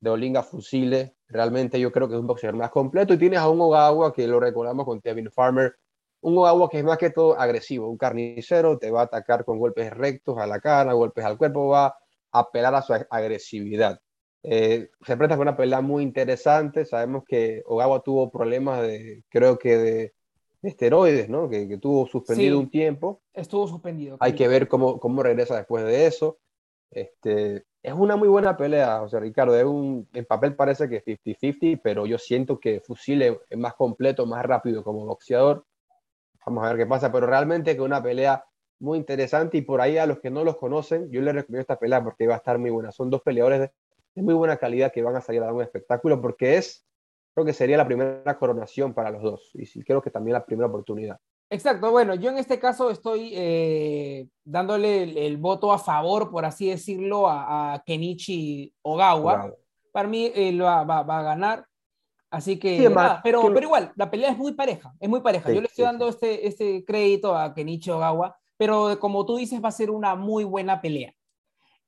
de 0.00 0.10
Olinga 0.10 0.42
Fusile. 0.42 1.16
Realmente 1.28 1.78
yo 1.78 1.92
creo 1.92 2.08
que 2.08 2.14
es 2.14 2.20
un 2.20 2.26
boxeador 2.26 2.56
más 2.56 2.70
completo. 2.70 3.14
Y 3.14 3.18
tienes 3.18 3.38
a 3.38 3.48
un 3.48 3.60
Ogawa 3.60 4.12
que 4.12 4.26
lo 4.26 4.40
recordamos 4.40 4.84
con 4.84 5.00
Kevin 5.00 5.30
Farmer. 5.30 5.74
Un 6.22 6.36
Ogawa 6.38 6.68
que 6.68 6.78
es 6.78 6.84
más 6.84 6.98
que 6.98 7.10
todo 7.10 7.38
agresivo, 7.38 7.88
un 7.88 7.96
carnicero, 7.96 8.78
te 8.78 8.90
va 8.90 9.02
a 9.02 9.04
atacar 9.04 9.44
con 9.44 9.58
golpes 9.58 9.90
rectos 9.90 10.38
a 10.38 10.46
la 10.46 10.60
cara, 10.60 10.92
golpes 10.92 11.24
al 11.24 11.38
cuerpo, 11.38 11.68
va 11.68 11.86
a 11.86 11.94
apelar 12.32 12.74
a 12.74 12.82
su 12.82 12.92
agresividad. 13.08 13.98
Eh, 14.42 14.90
se 15.04 15.16
presenta 15.16 15.36
con 15.36 15.48
una 15.48 15.56
pelea 15.56 15.80
muy 15.80 16.02
interesante. 16.02 16.84
Sabemos 16.84 17.24
que 17.26 17.62
Ogawa 17.66 18.02
tuvo 18.02 18.30
problemas 18.30 18.82
de, 18.82 19.22
creo 19.28 19.58
que 19.58 19.76
de, 19.76 20.14
esteroides, 20.62 21.28
¿no? 21.28 21.48
Que, 21.48 21.68
que 21.68 21.78
tuvo 21.78 22.06
suspendido 22.06 22.58
un 22.58 22.70
tiempo. 22.70 23.22
Estuvo 23.32 23.66
suspendido. 23.66 24.16
Hay 24.20 24.34
que 24.34 24.48
ver 24.48 24.68
cómo, 24.68 24.98
cómo 24.98 25.22
regresa 25.22 25.56
después 25.56 25.84
de 25.84 26.06
eso. 26.06 26.38
Este, 26.90 27.64
es 27.82 27.92
una 27.94 28.16
muy 28.16 28.28
buena 28.28 28.56
pelea, 28.56 29.02
o 29.02 29.08
sea, 29.08 29.20
Ricardo. 29.20 29.56
Es 29.56 29.64
un, 29.64 30.08
en 30.12 30.24
papel 30.24 30.54
parece 30.54 30.88
que 30.88 31.02
50-50, 31.04 31.80
pero 31.82 32.06
yo 32.06 32.18
siento 32.18 32.58
que 32.58 32.80
Fusile 32.80 33.40
es 33.48 33.58
más 33.58 33.74
completo, 33.74 34.26
más 34.26 34.44
rápido 34.44 34.82
como 34.84 35.06
boxeador. 35.06 35.64
Vamos 36.44 36.64
a 36.64 36.68
ver 36.68 36.78
qué 36.78 36.86
pasa, 36.86 37.12
pero 37.12 37.26
realmente 37.26 37.74
que 37.74 37.82
una 37.82 38.02
pelea 38.02 38.44
muy 38.80 38.98
interesante 38.98 39.58
y 39.58 39.62
por 39.62 39.80
ahí 39.80 39.98
a 39.98 40.06
los 40.06 40.20
que 40.20 40.30
no 40.30 40.42
los 40.42 40.56
conocen, 40.56 41.10
yo 41.10 41.20
les 41.20 41.34
recomiendo 41.34 41.60
esta 41.60 41.78
pelea 41.78 42.02
porque 42.02 42.26
va 42.26 42.34
a 42.34 42.38
estar 42.38 42.58
muy 42.58 42.70
buena. 42.70 42.92
Son 42.92 43.10
dos 43.10 43.22
peleadores 43.22 43.60
de, 43.60 43.70
de 44.14 44.22
muy 44.22 44.34
buena 44.34 44.56
calidad 44.56 44.92
que 44.92 45.02
van 45.02 45.16
a 45.16 45.20
salir 45.20 45.42
a 45.42 45.46
dar 45.46 45.54
un 45.54 45.62
espectáculo 45.62 46.20
porque 46.20 46.56
es, 46.56 46.86
creo 47.34 47.46
que 47.46 47.52
sería 47.52 47.76
la 47.76 47.86
primera 47.86 48.38
coronación 48.38 48.94
para 48.94 49.10
los 49.10 49.22
dos 49.22 49.50
y 49.54 49.66
sí, 49.66 49.82
creo 49.82 50.02
que 50.02 50.10
también 50.10 50.34
la 50.34 50.44
primera 50.44 50.68
oportunidad. 50.68 51.18
Exacto, 51.52 51.90
bueno, 51.90 52.14
yo 52.14 52.30
en 52.30 52.38
este 52.38 52.60
caso 52.60 52.90
estoy 52.90 53.32
eh, 53.34 54.28
dándole 54.44 55.26
el, 55.26 55.36
voto 55.36 55.72
a 55.72 55.78
favor, 55.80 56.30
por 56.30 56.44
así 56.44 56.68
decirlo, 56.68 57.28
a, 57.28 57.82
Kenichi 57.84 58.72
Ogawa. 58.82 59.52
Para 59.90 60.08
mí 60.08 60.30
eh, 60.32 60.52
lo 60.52 60.66
va, 60.66 60.84
va, 60.84 61.18
a 61.18 61.22
ganar. 61.22 61.66
Así 62.30 62.56
que, 62.56 62.88
pero, 63.24 63.52
pero 63.52 63.60
igual, 63.60 63.92
la 63.96 64.08
pelea 64.08 64.30
es 64.30 64.38
muy 64.38 64.52
pareja, 64.52 64.94
es 65.00 65.08
muy 65.08 65.20
pareja. 65.20 65.50
yo 65.52 65.60
le 65.60 65.66
estoy 65.66 65.84
dando 65.84 66.08
Este, 66.08 66.46
este 66.46 66.84
crédito 66.84 67.36
a 67.36 67.52
Kenichi 67.52 67.90
Ogawa, 67.90 68.36
pero 68.56 69.00
como 69.00 69.26
tú 69.26 69.36
dices, 69.36 69.60
va 69.60 69.70
a 69.70 69.72
ser 69.72 69.90
una 69.90 70.14
muy 70.14 70.44
buena 70.44 70.80
pelea. 70.80 71.12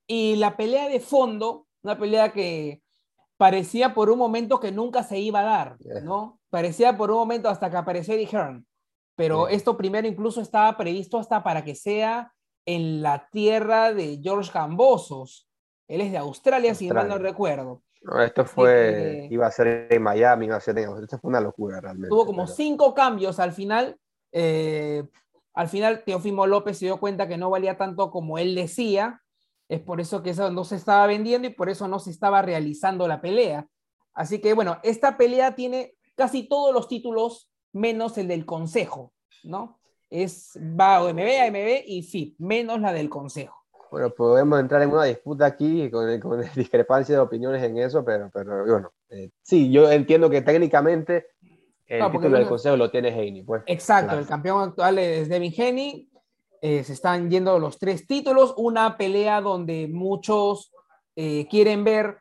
Y 0.05 0.35
la 0.35 0.57
pelea 0.57 0.89
de 0.89 0.99
fondo, 0.99 1.62
una 1.83 1.97
pelea 1.97 2.31
que 2.31 2.81
parecía 3.37 3.93
por 3.93 4.09
un 4.09 4.17
momento 4.17 4.59
que 4.59 4.71
nunca 4.71 5.03
se 5.03 5.19
iba 5.19 5.41
a 5.41 5.43
dar, 5.43 5.77
¿no? 6.03 6.39
Parecía 6.49 6.97
por 6.97 7.11
un 7.11 7.17
momento 7.17 7.49
hasta 7.49 7.69
que 7.69 7.77
apareció 7.77 8.13
Eddie 8.13 8.29
Hearn, 8.31 8.65
pero 9.15 9.47
esto 9.47 9.75
primero 9.75 10.07
incluso 10.07 10.41
estaba 10.41 10.75
previsto 10.77 11.19
hasta 11.19 11.43
para 11.43 11.63
que 11.63 11.75
sea 11.75 12.31
en 12.65 13.01
la 13.01 13.27
tierra 13.31 13.93
de 13.93 14.19
George 14.21 14.51
Gambosos. 14.53 15.49
Él 15.87 16.01
es 16.01 16.11
de 16.11 16.17
Australia, 16.17 16.73
si 16.73 16.89
mal 16.89 17.09
no 17.09 17.17
recuerdo. 17.17 17.83
No, 18.01 18.21
esto 18.21 18.45
fue, 18.45 19.27
iba 19.29 19.47
a 19.47 19.51
ser 19.51 19.87
en 19.89 20.01
Miami, 20.01 20.47
iba 20.47 20.55
a 20.55 20.61
ser 20.61 20.77
en 20.77 21.03
Esto 21.03 21.19
fue 21.19 21.29
una 21.29 21.41
locura 21.41 21.79
realmente. 21.79 22.09
Tuvo 22.09 22.25
como 22.25 22.47
cinco 22.47 22.93
cambios 22.93 23.39
al 23.39 23.51
final. 23.51 23.97
Eh, 24.31 25.03
al 25.53 25.67
final, 25.67 26.03
Teofimo 26.03 26.47
López 26.47 26.77
se 26.77 26.85
dio 26.85 26.99
cuenta 26.99 27.27
que 27.27 27.37
no 27.37 27.49
valía 27.49 27.77
tanto 27.77 28.11
como 28.11 28.37
él 28.37 28.55
decía 28.55 29.22
es 29.69 29.81
por 29.81 30.01
eso 30.01 30.21
que 30.23 30.31
eso 30.31 30.51
no 30.51 30.63
se 30.63 30.75
estaba 30.75 31.07
vendiendo 31.07 31.47
y 31.47 31.53
por 31.53 31.69
eso 31.69 31.87
no 31.87 31.99
se 31.99 32.11
estaba 32.11 32.41
realizando 32.41 33.07
la 33.07 33.21
pelea. 33.21 33.67
Así 34.13 34.39
que 34.39 34.53
bueno, 34.53 34.79
esta 34.83 35.17
pelea 35.17 35.55
tiene 35.55 35.95
casi 36.15 36.47
todos 36.47 36.73
los 36.73 36.87
títulos 36.87 37.49
menos 37.71 38.17
el 38.17 38.27
del 38.27 38.45
consejo, 38.45 39.13
¿no? 39.43 39.79
Es 40.09 40.59
va 40.79 41.03
OMB, 41.03 41.19
AMB 41.47 41.83
y 41.87 42.03
FIP, 42.03 42.35
menos 42.39 42.79
la 42.79 42.93
del 42.93 43.09
consejo. 43.09 43.63
Bueno, 43.89 44.09
podemos 44.11 44.59
entrar 44.59 44.81
en 44.81 44.91
una 44.91 45.03
disputa 45.05 45.45
aquí 45.45 45.89
con, 45.89 46.19
con 46.19 46.41
discrepancia 46.55 47.15
de 47.15 47.21
opiniones 47.21 47.63
en 47.63 47.77
eso, 47.77 48.03
pero, 48.03 48.29
pero 48.33 48.65
bueno, 48.65 48.91
eh, 49.09 49.31
sí, 49.41 49.71
yo 49.71 49.91
entiendo 49.91 50.29
que 50.29 50.41
técnicamente 50.41 51.27
el 51.87 52.11
título 52.11 52.37
del 52.37 52.47
consejo 52.47 52.77
lo 52.77 52.89
tiene 52.89 53.09
Haney. 53.09 53.43
Pues, 53.43 53.63
Exacto, 53.67 54.17
el 54.17 54.25
campeón 54.25 54.69
actual 54.69 54.97
es 54.99 55.29
Devin 55.29 55.53
Haney, 55.55 56.09
eh, 56.65 56.81
se 56.85 56.93
están 56.93 57.29
yendo 57.29 57.59
los 57.59 57.77
tres 57.77 58.07
títulos, 58.07 58.53
una 58.55 58.95
pelea 58.95 59.41
donde 59.41 59.89
muchos 59.89 60.71
eh, 61.13 61.45
quieren 61.49 61.83
ver 61.83 62.19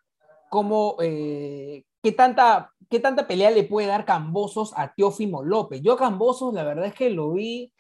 cómo, 0.51 0.97
eh, 1.01 1.85
qué, 2.03 2.11
tanta, 2.11 2.73
qué 2.91 2.99
tanta 2.99 3.29
pelea 3.29 3.53
le 3.53 3.63
puede 3.63 3.87
dar 3.87 4.05
Cambosos 4.05 4.73
a 4.77 4.93
Teófimo 4.95 5.45
López. 5.45 5.81
Yo 5.81 5.97
Cambosos, 5.97 6.53
la 6.55 6.65
verdad 6.65 6.87
es 6.87 6.95
que 6.95 7.11
lo 7.11 7.31
vi 7.31 7.73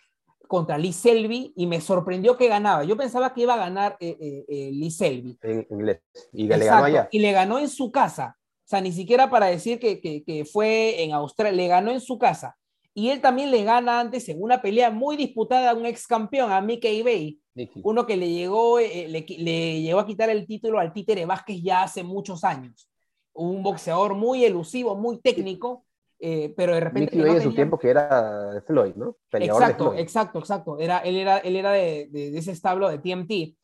contra 0.46 0.78
Lee 0.78 0.92
Selby 0.92 1.52
y 1.56 1.66
me 1.66 1.80
sorprendió 1.80 2.36
que 2.36 2.46
ganaba. 2.46 2.84
Yo 2.84 2.96
pensaba 2.96 3.34
que 3.34 3.40
iba 3.40 3.54
a 3.54 3.68
ganar 3.68 3.96
Lee 3.98 4.90
Selby. 4.92 5.36
En 5.42 5.66
inglés. 5.68 6.00
Y 6.32 6.46
le 6.46 6.64
ganó 6.64 6.84
allá. 6.84 7.08
Y 7.10 7.18
le 7.18 7.32
ganó 7.32 7.58
en 7.58 7.68
su 7.68 7.90
casa. 7.90 8.38
O 8.64 8.68
sea, 8.68 8.80
ni 8.80 8.92
siquiera 8.92 9.28
para 9.28 9.46
decir 9.46 9.80
que, 9.80 10.00
que, 10.00 10.22
que 10.22 10.44
fue 10.44 11.02
en 11.02 11.12
Australia, 11.12 11.56
le 11.56 11.66
ganó 11.66 11.90
en 11.90 12.00
su 12.00 12.18
casa 12.18 12.56
y 12.94 13.08
él 13.08 13.20
también 13.20 13.50
le 13.50 13.64
gana 13.64 14.00
antes 14.00 14.28
en 14.28 14.42
una 14.42 14.60
pelea 14.60 14.90
muy 14.90 15.16
disputada 15.16 15.70
a 15.70 15.74
un 15.74 15.86
ex 15.86 16.06
campeón, 16.06 16.52
a 16.52 16.60
Mickey 16.60 17.02
Bay, 17.02 17.40
uno 17.82 18.06
que 18.06 18.16
le 18.16 18.30
llegó, 18.30 18.78
eh, 18.78 19.06
le, 19.08 19.24
le, 19.38 19.92
a 19.92 20.06
quitar 20.06 20.30
el 20.30 20.46
título 20.46 20.78
al 20.78 20.92
Títere 20.92 21.26
Vázquez 21.26 21.62
ya 21.62 21.82
hace 21.82 22.02
muchos 22.02 22.44
años. 22.44 22.90
Un 23.34 23.62
boxeador 23.62 24.14
muy 24.14 24.44
elusivo, 24.44 24.94
muy 24.94 25.20
técnico, 25.20 25.84
eh, 26.18 26.52
pero 26.56 26.74
de 26.74 26.80
repente... 26.80 27.16
Mickey 27.16 27.20
Bay 27.20 27.36
en 27.36 27.42
su 27.42 27.54
tiempo 27.54 27.78
que 27.78 27.90
era 27.90 28.52
de 28.52 28.60
Floyd, 28.62 28.94
¿no? 28.94 29.16
exacto, 29.32 29.94
exacto, 29.94 30.38
exacto. 30.38 30.78
Era, 30.78 30.98
él 30.98 31.16
era, 31.16 31.38
él 31.38 31.56
era 31.56 31.72
de, 31.72 32.08
de, 32.10 32.36
ese 32.38 32.52
establo 32.52 32.88
de 32.88 32.98
TMT. 32.98 33.58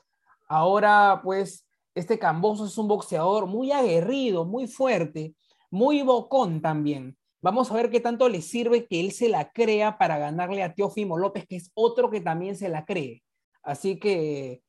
Ahora, 0.48 1.20
pues, 1.22 1.66
este 1.94 2.18
Camboso 2.18 2.64
es 2.64 2.78
un 2.78 2.88
boxeador 2.88 3.46
muy 3.46 3.72
aguerrido, 3.72 4.46
muy 4.46 4.66
fuerte, 4.66 5.34
muy 5.70 6.02
bocón 6.02 6.62
también. 6.62 7.16
Vamos 7.40 7.70
a 7.70 7.74
ver 7.74 7.90
qué 7.90 8.00
tanto 8.00 8.28
le 8.28 8.42
sirve 8.42 8.86
que 8.86 8.98
él 8.98 9.12
se 9.12 9.28
la 9.28 9.52
crea 9.52 9.96
para 9.96 10.18
ganarle 10.18 10.62
a 10.62 10.74
Teófimo 10.74 11.16
López, 11.16 11.46
que 11.46 11.56
es 11.56 11.70
otro 11.74 12.10
que 12.10 12.20
también 12.20 12.56
se 12.56 12.68
la 12.68 12.84
cree. 12.84 13.22
Así 13.62 13.98
que, 13.98 14.62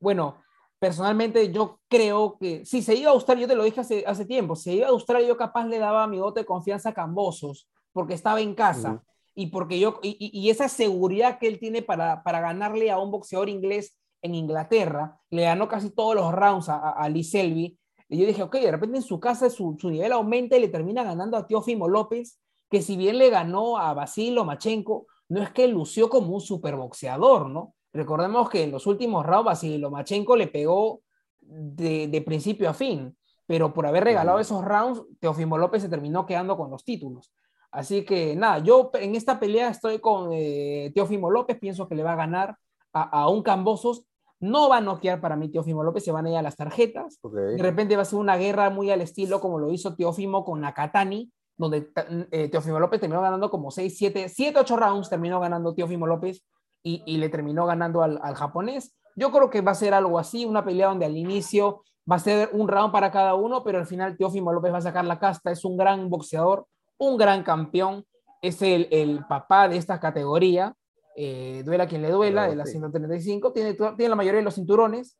bueno, 0.00 0.42
personalmente 0.78 1.52
yo 1.52 1.80
creo 1.88 2.38
que 2.38 2.64
si 2.64 2.82
se 2.82 2.94
iba 2.94 3.10
a 3.10 3.14
Australia, 3.14 3.42
yo 3.42 3.48
te 3.48 3.56
lo 3.56 3.64
dije 3.64 3.80
hace, 3.80 4.04
hace 4.06 4.24
tiempo, 4.24 4.56
si 4.56 4.64
se 4.64 4.72
iba 4.74 4.86
a 4.86 4.90
Australia 4.90 5.28
yo 5.28 5.36
capaz 5.36 5.66
le 5.66 5.78
daba 5.78 6.06
mi 6.06 6.18
voto 6.18 6.40
de 6.40 6.46
confianza 6.46 6.90
a 6.90 6.94
Cambosos, 6.94 7.68
porque 7.92 8.14
estaba 8.14 8.40
en 8.40 8.54
casa. 8.54 9.02
Y 9.34 9.48
porque 9.48 9.80
yo, 9.80 9.98
y, 10.02 10.48
esa 10.48 10.68
seguridad 10.68 11.38
que 11.38 11.48
él 11.48 11.58
tiene 11.58 11.82
para, 11.82 12.22
para 12.22 12.40
ganarle 12.40 12.90
a 12.90 12.98
un 12.98 13.10
boxeador 13.10 13.48
inglés 13.48 13.98
en 14.22 14.34
Inglaterra, 14.34 15.18
le 15.28 15.42
ganó 15.42 15.68
casi 15.68 15.90
todos 15.90 16.14
los 16.14 16.32
rounds 16.32 16.68
a, 16.68 16.90
a 16.90 17.08
Lee 17.08 17.24
Selby, 17.24 17.76
y 18.14 18.18
yo 18.18 18.26
dije, 18.26 18.44
ok, 18.44 18.54
de 18.54 18.70
repente 18.70 18.98
en 18.98 19.02
su 19.02 19.18
casa 19.18 19.50
su, 19.50 19.76
su 19.80 19.90
nivel 19.90 20.12
aumenta 20.12 20.56
y 20.56 20.60
le 20.60 20.68
termina 20.68 21.02
ganando 21.02 21.36
a 21.36 21.48
Teófimo 21.48 21.88
López, 21.88 22.38
que 22.70 22.80
si 22.80 22.96
bien 22.96 23.18
le 23.18 23.28
ganó 23.28 23.76
a 23.76 23.92
Basil 23.92 24.36
Lomachenko, 24.36 25.06
no 25.28 25.42
es 25.42 25.50
que 25.50 25.66
lució 25.66 26.08
como 26.08 26.34
un 26.34 26.40
superboxeador, 26.40 27.50
¿no? 27.50 27.74
Recordemos 27.92 28.48
que 28.48 28.62
en 28.62 28.70
los 28.70 28.86
últimos 28.86 29.26
rounds 29.26 29.46
Basil 29.46 29.80
Lomachenko 29.80 30.36
le 30.36 30.46
pegó 30.46 31.00
de, 31.40 32.06
de, 32.06 32.22
principio 32.22 32.70
a 32.70 32.74
fin, 32.74 33.16
pero 33.46 33.74
por 33.74 33.84
haber 33.84 34.04
regalado 34.04 34.38
esos 34.38 34.64
rounds, 34.64 35.02
Teófimo 35.18 35.58
López 35.58 35.82
se 35.82 35.88
terminó 35.88 36.24
quedando 36.24 36.56
con 36.56 36.70
los 36.70 36.84
títulos. 36.84 37.32
Así 37.72 38.04
que 38.04 38.36
nada, 38.36 38.60
yo 38.60 38.92
en 38.94 39.16
esta 39.16 39.40
pelea 39.40 39.70
estoy 39.70 39.98
con 39.98 40.30
eh, 40.32 40.92
Teófimo 40.94 41.30
López, 41.30 41.58
pienso 41.58 41.88
que 41.88 41.96
le 41.96 42.04
va 42.04 42.12
a 42.12 42.16
ganar 42.16 42.56
a, 42.92 43.22
a 43.22 43.28
un 43.28 43.42
Cambosos 43.42 44.06
no 44.44 44.68
va 44.68 44.76
a 44.76 44.80
noquear 44.82 45.22
para 45.22 45.36
mí 45.36 45.48
Teófimo 45.48 45.82
López, 45.82 46.04
se 46.04 46.12
van 46.12 46.26
a 46.26 46.30
ir 46.30 46.36
a 46.36 46.42
las 46.42 46.56
tarjetas. 46.56 47.18
De 47.22 47.62
repente 47.62 47.96
va 47.96 48.02
a 48.02 48.04
ser 48.04 48.18
una 48.18 48.36
guerra 48.36 48.68
muy 48.68 48.90
al 48.90 49.00
estilo 49.00 49.40
como 49.40 49.58
lo 49.58 49.72
hizo 49.72 49.96
Teófimo 49.96 50.44
con 50.44 50.60
Nakatani, 50.60 51.32
donde 51.56 51.90
eh, 52.30 52.50
Teófimo 52.50 52.78
López 52.78 53.00
terminó 53.00 53.22
ganando 53.22 53.50
como 53.50 53.70
6, 53.70 53.96
7, 53.96 54.28
7, 54.28 54.58
8 54.60 54.76
rounds, 54.76 55.08
terminó 55.08 55.40
ganando 55.40 55.74
Teófimo 55.74 56.06
López 56.06 56.44
y, 56.82 57.16
le 57.16 57.30
terminó 57.30 57.64
ganando 57.64 58.02
al, 58.02 58.18
japonés. 58.34 58.94
Yo 59.16 59.32
creo 59.32 59.48
que 59.48 59.62
va 59.62 59.72
a 59.72 59.76
ser 59.76 59.94
algo 59.94 60.18
así, 60.18 60.44
una 60.44 60.62
pelea 60.62 60.88
donde 60.88 61.06
al 61.06 61.16
inicio 61.16 61.82
va 62.10 62.16
a 62.16 62.18
ser 62.18 62.50
un 62.52 62.68
round 62.68 62.92
para 62.92 63.10
cada 63.10 63.34
uno, 63.36 63.64
pero 63.64 63.78
al 63.78 63.86
final 63.86 64.18
Teófimo 64.18 64.52
López 64.52 64.74
va 64.74 64.78
a 64.78 64.82
sacar 64.82 65.06
la 65.06 65.18
casta, 65.18 65.52
es 65.52 65.64
un 65.64 65.78
gran 65.78 66.10
boxeador, 66.10 66.66
un 66.98 67.16
gran 67.16 67.44
campeón, 67.44 68.04
es 68.42 68.60
el, 68.60 68.88
el 68.90 69.24
papá 69.26 69.68
de 69.68 69.78
esta 69.78 69.98
categoría 70.00 70.76
eh, 71.16 71.62
duela 71.64 71.86
quien 71.86 72.02
le 72.02 72.10
duela, 72.10 72.48
de 72.48 72.56
la 72.56 72.66
135, 72.66 73.52
tiene, 73.52 73.74
tiene 73.74 74.08
la 74.08 74.16
mayoría 74.16 74.38
de 74.38 74.44
los 74.44 74.54
cinturones, 74.54 75.18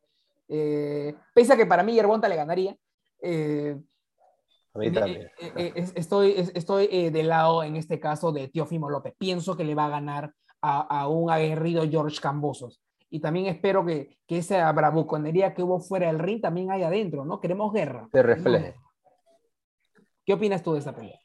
eh, 0.49 1.15
pese 1.35 1.53
a 1.53 1.57
que 1.57 1.67
para 1.67 1.83
mí 1.83 1.95
Yerbonta 1.95 2.29
le 2.29 2.37
ganaría. 2.37 2.77
Eh, 3.23 3.77
a 4.75 4.79
mí 4.79 4.93
también. 4.93 5.31
estoy 5.95 6.35
estoy 6.55 7.11
del 7.11 7.29
lado, 7.29 7.63
en 7.63 7.77
este 7.77 8.01
caso, 8.01 8.33
de 8.33 8.49
Teofimo 8.49 8.91
López. 8.91 9.15
Pienso 9.17 9.57
que 9.57 9.65
le 9.65 9.75
va 9.75 9.87
a 9.87 9.91
ganar 9.91 10.33
a, 10.61 11.09
un 11.09 11.31
aguerrido 11.31 11.89
George 11.89 12.21
Cambosos. 12.21 12.83
Y 13.11 13.21
también 13.21 13.47
espero 13.47 13.85
que, 13.85 14.19
que 14.27 14.39
esa 14.39 14.71
bravuconería 14.73 15.55
que 15.55 15.63
hubo 15.63 15.79
fuera 15.79 16.09
del 16.09 16.19
ring 16.19 16.41
también 16.41 16.73
haya 16.73 16.89
adentro, 16.89 17.25
¿no? 17.25 17.41
Queremos 17.41 17.73
guerra. 17.73 18.09
Se 18.11 18.23
refleje. 18.23 18.75
¿Qué 20.25 20.33
opinas 20.33 20.63
tú 20.63 20.73
de 20.73 20.81
esa 20.81 20.95
pelea? 20.95 21.19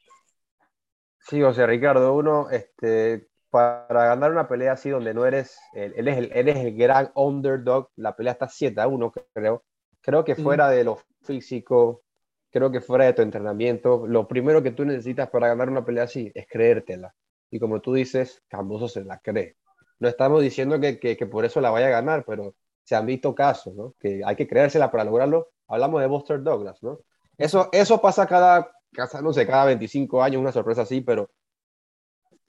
Sí, 1.20 1.42
o 1.42 1.52
sea, 1.52 1.66
Ricardo, 1.66 2.14
uno, 2.14 2.50
este, 2.50 3.29
para 3.50 4.06
ganar 4.06 4.30
una 4.30 4.48
pelea 4.48 4.72
así 4.72 4.90
donde 4.90 5.12
no 5.12 5.26
eres, 5.26 5.58
él 5.74 6.06
es 6.08 6.16
el, 6.16 6.30
eres 6.32 6.56
el 6.56 6.76
gran 6.76 7.10
underdog, 7.14 7.90
la 7.96 8.14
pelea 8.14 8.32
está 8.32 8.48
7 8.48 8.80
a 8.80 8.86
1, 8.86 9.12
creo. 9.34 9.64
Creo 10.00 10.24
que 10.24 10.34
fuera 10.34 10.70
de 10.70 10.84
lo 10.84 10.98
físico, 11.22 12.02
creo 12.50 12.70
que 12.70 12.80
fuera 12.80 13.04
de 13.04 13.12
tu 13.12 13.22
entrenamiento, 13.22 14.06
lo 14.06 14.26
primero 14.26 14.62
que 14.62 14.70
tú 14.70 14.84
necesitas 14.84 15.28
para 15.28 15.48
ganar 15.48 15.68
una 15.68 15.84
pelea 15.84 16.04
así 16.04 16.30
es 16.34 16.46
creértela. 16.48 17.14
Y 17.50 17.58
como 17.58 17.80
tú 17.80 17.92
dices, 17.92 18.42
Camboso 18.48 18.88
se 18.88 19.04
la 19.04 19.18
cree. 19.18 19.56
No 19.98 20.08
estamos 20.08 20.42
diciendo 20.42 20.80
que, 20.80 20.98
que, 20.98 21.26
por 21.26 21.44
eso 21.44 21.60
la 21.60 21.70
vaya 21.70 21.88
a 21.88 21.90
ganar, 21.90 22.24
pero 22.24 22.54
se 22.84 22.96
han 22.96 23.04
visto 23.04 23.34
casos, 23.34 23.74
¿no? 23.74 23.94
Que 24.00 24.22
hay 24.24 24.36
que 24.36 24.48
creérsela 24.48 24.90
para 24.90 25.04
lograrlo. 25.04 25.48
Hablamos 25.68 26.00
de 26.00 26.06
Buster 26.06 26.42
Douglas, 26.42 26.82
¿no? 26.82 27.00
Eso, 27.36 27.68
eso 27.72 28.00
pasa 28.00 28.26
cada, 28.26 28.70
cada, 28.92 29.20
no 29.20 29.32
sé, 29.32 29.46
cada 29.46 29.66
25 29.66 30.22
años, 30.22 30.40
una 30.40 30.52
sorpresa 30.52 30.82
así, 30.82 31.00
pero 31.00 31.30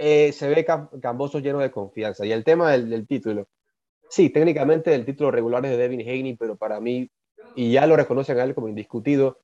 eh, 0.03 0.31
se 0.31 0.49
ve 0.49 0.65
Camboso 0.99 1.37
lleno 1.37 1.59
de 1.59 1.69
confianza. 1.69 2.25
Y 2.25 2.31
el 2.31 2.43
tema 2.43 2.71
del, 2.71 3.05
título, 3.05 3.47
sí, 4.09 4.31
técnicamente 4.31 4.95
el 4.95 5.05
título 5.05 5.29
regular 5.29 5.63
es 5.65 5.71
de 5.71 5.77
Devin 5.77 6.01
Haney, 6.01 6.35
pero 6.35 6.55
para 6.55 6.79
mí, 6.79 7.07
y 7.55 7.71
ya 7.71 7.85
lo 7.85 7.95
reconocen 7.95 8.39
a 8.39 8.43
él 8.43 8.55
como 8.55 8.67
indiscutido, 8.67 9.37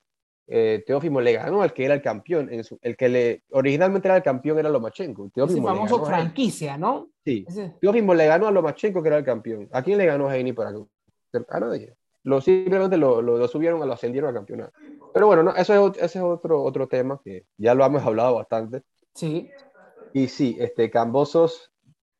eh, 0.48 0.82
Teófimo 0.84 1.20
le 1.20 1.34
ganó 1.34 1.62
al 1.62 1.72
que 1.72 1.84
era 1.84 1.94
el 1.94 2.02
campeón. 2.02 2.50
el 2.50 2.96
que 2.96 3.08
le 3.08 3.42
originalmente 3.50 4.08
era 4.08 4.16
el 4.16 4.22
campeón 4.24 4.58
era 4.58 4.68
Lomachenko. 4.68 5.30
Teófimo 5.32 5.68
Ese 5.68 5.76
famoso 5.76 6.04
franquicia, 6.04 6.76
¿no? 6.76 7.08
Sí. 7.24 7.46
Teófimo 7.80 8.12
le 8.14 8.26
ganó 8.26 8.48
a 8.48 8.50
Lomachenko, 8.50 9.00
que 9.00 9.08
era 9.08 9.18
el 9.18 9.24
campeón. 9.24 9.68
¿A 9.70 9.82
quién 9.82 9.96
le 9.96 10.06
ganó 10.06 10.28
Haney 10.28 10.54
para 10.54 10.70
a 10.70 11.60
nadie? 11.60 11.94
Lo, 12.24 12.40
simplemente 12.40 12.96
lo, 12.96 13.22
lo, 13.22 13.46
subieron, 13.46 13.86
lo 13.86 13.92
ascendieron 13.92 14.30
a 14.30 14.34
campeonato. 14.34 14.72
Pero 15.14 15.28
bueno, 15.28 15.44
no, 15.44 15.54
eso 15.54 15.92
es, 15.92 15.96
ese 16.02 16.18
es 16.18 16.24
otro, 16.24 16.64
otro 16.64 16.88
tema 16.88 17.20
que 17.22 17.44
ya 17.56 17.74
lo 17.74 17.84
hemos 17.84 18.02
hablado 18.02 18.34
bastante. 18.34 18.82
Sí. 19.14 19.50
Y 20.12 20.28
sí, 20.28 20.56
este, 20.58 20.90
Cambosos 20.90 21.72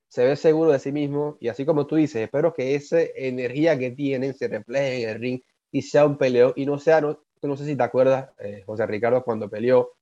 se 0.09 0.25
ve 0.25 0.37
seguro 0.37 0.73
de 0.73 0.78
sí 0.78 0.90
mismo 0.90 1.37
y 1.40 1.49
así 1.49 1.66
como 1.66 1.87
tú 1.87 1.97
dices, 1.97 2.23
espero 2.23 2.54
que 2.54 2.75
esa 2.75 3.00
energía 3.00 3.78
que 3.78 3.90
tienen 3.90 4.35
se 4.35 4.49
refleje 4.49 5.02
en 5.02 5.09
el 5.11 5.21
ring 5.21 5.40
y 5.71 5.83
sea 5.83 6.07
un 6.07 6.16
peleo 6.16 6.54
y 6.57 6.64
no 6.64 6.78
sea, 6.78 7.00
no, 7.00 7.21
no 7.42 7.57
sé 7.57 7.66
si 7.66 7.76
te 7.76 7.83
acuerdas, 7.83 8.30
eh, 8.38 8.62
José 8.64 8.87
Ricardo, 8.87 9.23
cuando 9.23 9.50
peleó 9.50 9.92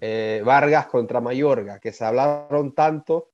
eh, 0.00 0.42
Vargas 0.44 0.86
contra 0.88 1.20
Mayorga, 1.20 1.78
que 1.80 1.92
se 1.92 2.04
hablaron 2.04 2.74
tanto 2.74 3.30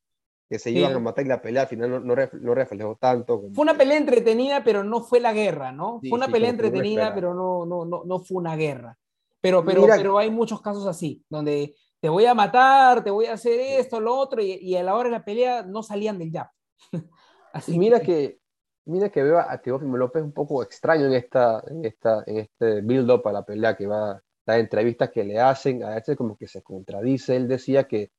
que 0.49 0.59
se 0.59 0.71
iban 0.71 0.93
a 0.93 0.99
matar 0.99 1.25
y 1.25 1.29
la 1.29 1.41
pelea 1.41 1.63
al 1.63 1.69
final 1.69 1.91
no, 1.91 2.01
no, 2.01 2.55
reflejó 2.55 2.97
tanto. 2.97 3.45
Fue 3.55 3.63
una 3.63 3.77
pelea 3.77 3.97
entretenida, 3.97 4.63
pero 4.63 4.85
no 4.85 5.01
fue 5.01 5.19
la 5.19 5.33
guerra, 5.33 5.73
¿no? 5.73 6.01
fue 6.01 6.13
una 6.13 6.29
pelea 6.29 6.51
entretenida, 6.51 7.15
pero 7.15 7.35
no, 7.35 7.65
no, 7.65 7.85
no, 7.85 8.05
no 8.05 8.19
fue 8.21 8.39
una 8.39 8.55
guerra. 8.55 8.97
Pero, 9.41 9.65
pero, 9.65 9.87
pero 9.87 10.19
hay 10.19 10.31
muchos 10.31 10.61
casos 10.61 10.87
así, 10.87 11.23
donde 11.29 11.75
te 12.05 12.11
voy 12.11 12.27
a 12.27 12.35
matar, 12.35 13.03
te 13.03 13.11
voy 13.11 13.25
a 13.25 13.33
hacer 13.33 13.59
esto, 13.59 13.99
lo 13.99 14.15
otro, 14.15 14.43
y, 14.43 14.77
a 14.77 14.83
la 14.83 14.95
hora 14.95 15.09
de 15.09 15.17
la 15.17 15.25
pelea 15.25 15.63
no 15.63 15.83
salían 15.83 16.19
del 16.19 16.31
jab. 16.31 16.49
Así 17.55 17.79
mira 17.79 17.99
que, 18.01 18.41
mira 18.85 19.09
que 19.09 19.23
veo 19.23 19.39
a 19.39 19.57
Teófimo 19.57 19.97
López 19.97 20.23
un 20.23 20.33
poco 20.33 20.63
extraño 20.63 21.07
en, 21.07 21.15
esta, 21.15 21.65
en, 21.67 21.83
esta, 21.87 22.23
en 22.27 22.41
este 22.41 22.83
build-up 22.83 23.27
a 23.27 23.33
la 23.33 23.43
pelea 23.43 23.75
que 23.75 23.87
va, 23.87 24.23
las 24.45 24.59
entrevistas 24.59 25.09
que 25.13 25.25
le 25.25 25.41
hacen, 25.41 25.83
a 25.83 25.95
veces 25.95 26.15
como 26.15 26.37
que 26.37 26.47
se 26.47 26.61
contradice, 26.61 27.37
él 27.37 27.49
decía 27.49 27.89
que 27.89 28.11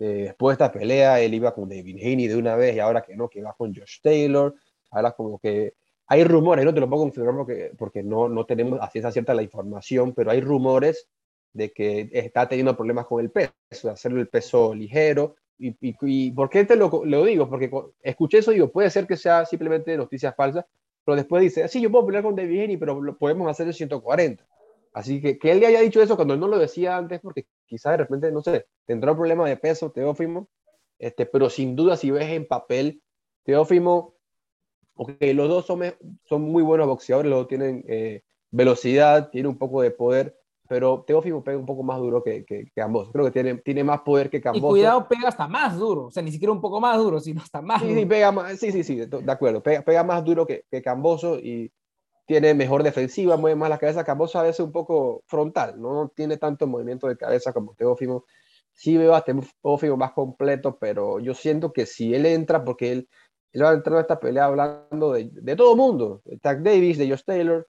eh, 0.00 0.26
después 0.26 0.56
de 0.56 0.64
esta 0.64 0.72
pelea 0.72 1.18
él 1.18 1.34
iba 1.34 1.52
con 1.52 1.68
David 1.68 1.98
Haney 2.00 2.28
de 2.28 2.36
una 2.36 2.54
vez 2.54 2.76
y 2.76 2.78
ahora 2.78 3.02
que 3.02 3.16
no, 3.16 3.28
que 3.28 3.42
va 3.42 3.54
con 3.54 3.74
Josh 3.74 4.02
Taylor, 4.04 4.54
ahora 4.92 5.10
como 5.10 5.40
que 5.40 5.74
hay 6.06 6.22
rumores, 6.22 6.64
no 6.64 6.72
te 6.72 6.78
lo 6.78 6.88
puedo 6.88 7.02
confirmar 7.02 7.34
porque, 7.34 7.72
porque 7.76 8.04
no, 8.04 8.28
no 8.28 8.46
tenemos 8.46 8.78
a 8.80 8.88
ciencia 8.88 9.10
cierta 9.10 9.34
la 9.34 9.42
información, 9.42 10.14
pero 10.14 10.30
hay 10.30 10.40
rumores 10.40 11.08
de 11.56 11.72
que 11.72 12.10
está 12.12 12.48
teniendo 12.48 12.76
problemas 12.76 13.06
con 13.06 13.20
el 13.20 13.30
peso, 13.30 13.52
de 13.82 13.90
hacerle 13.90 14.20
el 14.20 14.28
peso 14.28 14.74
ligero. 14.74 15.36
Y, 15.58 15.74
y, 15.80 16.30
¿Por 16.32 16.50
qué 16.50 16.64
te 16.64 16.76
lo, 16.76 17.02
lo, 17.04 17.24
digo? 17.24 17.48
Porque 17.48 17.70
escuché 18.02 18.38
eso 18.38 18.52
y 18.52 18.56
digo, 18.56 18.70
puede 18.70 18.90
ser 18.90 19.06
que 19.06 19.16
sea 19.16 19.46
simplemente 19.46 19.96
noticias 19.96 20.34
falsas, 20.36 20.66
pero 21.04 21.16
después 21.16 21.42
dice, 21.42 21.66
sí, 21.68 21.80
yo 21.80 21.90
puedo 21.90 22.06
pelear 22.06 22.24
con 22.24 22.36
David 22.36 22.76
pero 22.78 23.00
lo 23.00 23.16
podemos 23.16 23.48
hacer 23.48 23.66
de 23.66 23.72
140. 23.72 24.46
Así 24.92 25.20
que 25.20 25.38
que 25.38 25.50
él 25.50 25.60
le 25.60 25.66
haya 25.66 25.80
dicho 25.80 26.02
eso 26.02 26.16
cuando 26.16 26.34
él 26.34 26.40
no 26.40 26.48
lo 26.48 26.58
decía 26.58 26.96
antes, 26.96 27.20
porque 27.20 27.46
quizás 27.64 27.92
de 27.92 27.98
repente, 27.98 28.30
no 28.30 28.42
sé, 28.42 28.66
tendrá 28.84 29.12
un 29.12 29.18
problema 29.18 29.48
de 29.48 29.56
peso, 29.56 29.90
Teófimo, 29.90 30.48
este, 30.98 31.24
pero 31.26 31.48
sin 31.48 31.74
duda 31.74 31.96
si 31.96 32.10
ves 32.10 32.28
en 32.28 32.46
papel, 32.46 33.02
Teófimo, 33.44 34.14
ok, 34.94 35.10
los 35.34 35.48
dos 35.48 35.66
son, 35.66 35.82
son 36.24 36.42
muy 36.42 36.62
buenos 36.62 36.86
boxeadores, 36.86 37.30
los 37.30 37.48
tienen 37.48 37.84
eh, 37.88 38.22
velocidad, 38.50 39.30
tienen 39.30 39.52
un 39.52 39.58
poco 39.58 39.82
de 39.82 39.90
poder, 39.90 40.36
pero 40.68 41.04
Teófimo 41.06 41.42
pega 41.42 41.58
un 41.58 41.66
poco 41.66 41.82
más 41.82 41.98
duro 41.98 42.22
que, 42.22 42.44
que, 42.44 42.64
que 42.74 42.86
Creo 43.12 43.24
que 43.24 43.30
tiene, 43.30 43.56
tiene 43.56 43.84
más 43.84 44.00
poder 44.00 44.30
que 44.30 44.40
Camboso. 44.40 44.66
Y 44.76 44.80
cuidado, 44.80 45.08
pega 45.08 45.28
hasta 45.28 45.48
más 45.48 45.78
duro. 45.78 46.06
O 46.06 46.10
sea, 46.10 46.22
ni 46.22 46.32
siquiera 46.32 46.52
un 46.52 46.60
poco 46.60 46.80
más 46.80 46.96
duro, 46.98 47.20
sino 47.20 47.40
hasta 47.40 47.62
más 47.62 47.80
sí, 47.80 47.88
duro. 47.88 48.00
Sí, 48.00 48.06
pega 48.06 48.32
más, 48.32 48.58
sí, 48.58 48.72
sí, 48.72 48.82
sí, 48.82 48.96
de, 48.96 49.32
acuerdo. 49.32 49.62
Pega, 49.62 49.82
pega, 49.82 50.04
más 50.04 50.24
duro 50.24 50.46
que, 50.46 50.64
que 50.70 50.82
Camboso 50.82 51.38
y 51.38 51.72
tiene 52.26 52.54
mejor 52.54 52.82
defensiva, 52.82 53.36
mueve 53.36 53.56
más 53.56 53.70
la 53.70 53.78
cabeza. 53.78 54.04
Camboso 54.04 54.38
a 54.38 54.42
veces 54.42 54.60
un 54.60 54.72
poco 54.72 55.22
frontal, 55.26 55.80
no 55.80 56.12
tiene 56.14 56.36
tanto 56.36 56.66
movimiento 56.66 57.06
de 57.06 57.16
cabeza 57.16 57.52
como 57.52 57.74
Teófimo. 57.74 58.24
Sí 58.72 58.96
veo 58.96 59.14
a 59.14 59.24
Teófimo 59.24 59.96
más 59.96 60.12
completo, 60.12 60.76
pero 60.78 61.20
yo 61.20 61.34
siento 61.34 61.72
que 61.72 61.86
si 61.86 62.14
él 62.14 62.26
entra, 62.26 62.64
porque 62.64 62.92
él, 62.92 63.08
él 63.52 63.62
va 63.62 63.70
a 63.70 63.74
entrar 63.74 63.98
a 63.98 64.00
esta 64.02 64.20
pelea 64.20 64.46
hablando 64.46 65.12
de, 65.12 65.30
de 65.32 65.56
todo 65.56 65.76
mundo, 65.76 66.20
de 66.24 66.38
Tag 66.38 66.62
Davis, 66.62 66.98
de 66.98 67.08
Josh 67.08 67.24
Taylor, 67.24 67.66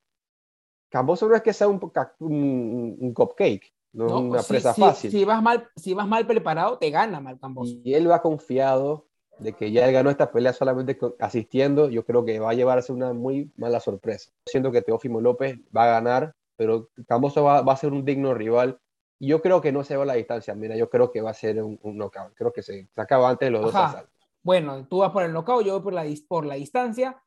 Camboso 0.89 1.27
no 1.27 1.35
es 1.35 1.41
que 1.41 1.53
sea 1.53 1.67
un, 1.67 1.79
un, 2.19 3.13
cupcake, 3.13 3.73
no, 3.93 4.07
es 4.07 4.13
una 4.13 4.43
presa 4.43 4.73
fácil. 4.73 5.11
Si 5.11 5.25
vas, 5.25 5.41
mal, 5.41 5.67
si 5.75 5.93
vas 5.93 6.07
mal 6.07 6.25
preparado, 6.25 6.77
te 6.77 6.89
gana 6.89 7.19
mal 7.19 7.39
Camboso. 7.39 7.75
Y 7.83 7.93
él 7.93 8.09
va 8.09 8.21
confiado 8.21 9.05
de 9.39 9.53
que 9.53 9.71
ya 9.71 9.85
él 9.85 9.93
ganó 9.93 10.09
esta 10.09 10.31
pelea 10.31 10.53
solamente 10.53 10.97
asistiendo. 11.19 11.89
Yo 11.89 12.05
creo 12.05 12.25
que 12.25 12.39
va 12.39 12.51
a 12.51 12.55
llevarse 12.55 12.93
una 12.93 13.13
muy 13.13 13.51
mala 13.57 13.79
sorpresa. 13.79 14.31
Siento 14.45 14.71
que 14.71 14.81
Teófimo 14.81 15.21
López 15.21 15.59
va 15.75 15.83
a 15.83 15.91
ganar, 15.91 16.33
pero 16.55 16.89
Camboso 17.07 17.43
va, 17.43 17.61
va 17.61 17.73
a 17.73 17.77
ser 17.77 17.91
un 17.91 18.05
digno 18.05 18.33
rival. 18.33 18.79
Y 19.19 19.27
yo 19.27 19.41
creo 19.41 19.61
que 19.61 19.71
no 19.71 19.83
se 19.83 19.97
va 19.97 20.03
a 20.03 20.07
la 20.07 20.13
distancia. 20.13 20.53
Mira, 20.55 20.75
yo 20.75 20.89
creo 20.89 21.11
que 21.11 21.21
va 21.21 21.31
a 21.31 21.33
ser 21.33 21.61
un, 21.61 21.79
un 21.81 21.97
knockout. 21.97 22.33
Creo 22.35 22.53
que 22.53 22.61
se, 22.61 22.87
acaba 22.95 23.29
antes 23.29 23.47
de 23.47 23.51
los 23.51 23.61
dos 23.61 23.75
asaltos. 23.75 24.13
Bueno, 24.43 24.87
tú 24.87 24.99
vas 24.99 25.11
por 25.11 25.23
el 25.23 25.33
knockout, 25.33 25.65
yo 25.65 25.73
voy 25.73 25.81
por 25.81 25.93
la, 25.93 26.05
por 26.27 26.45
la 26.45 26.55
distancia 26.55 27.21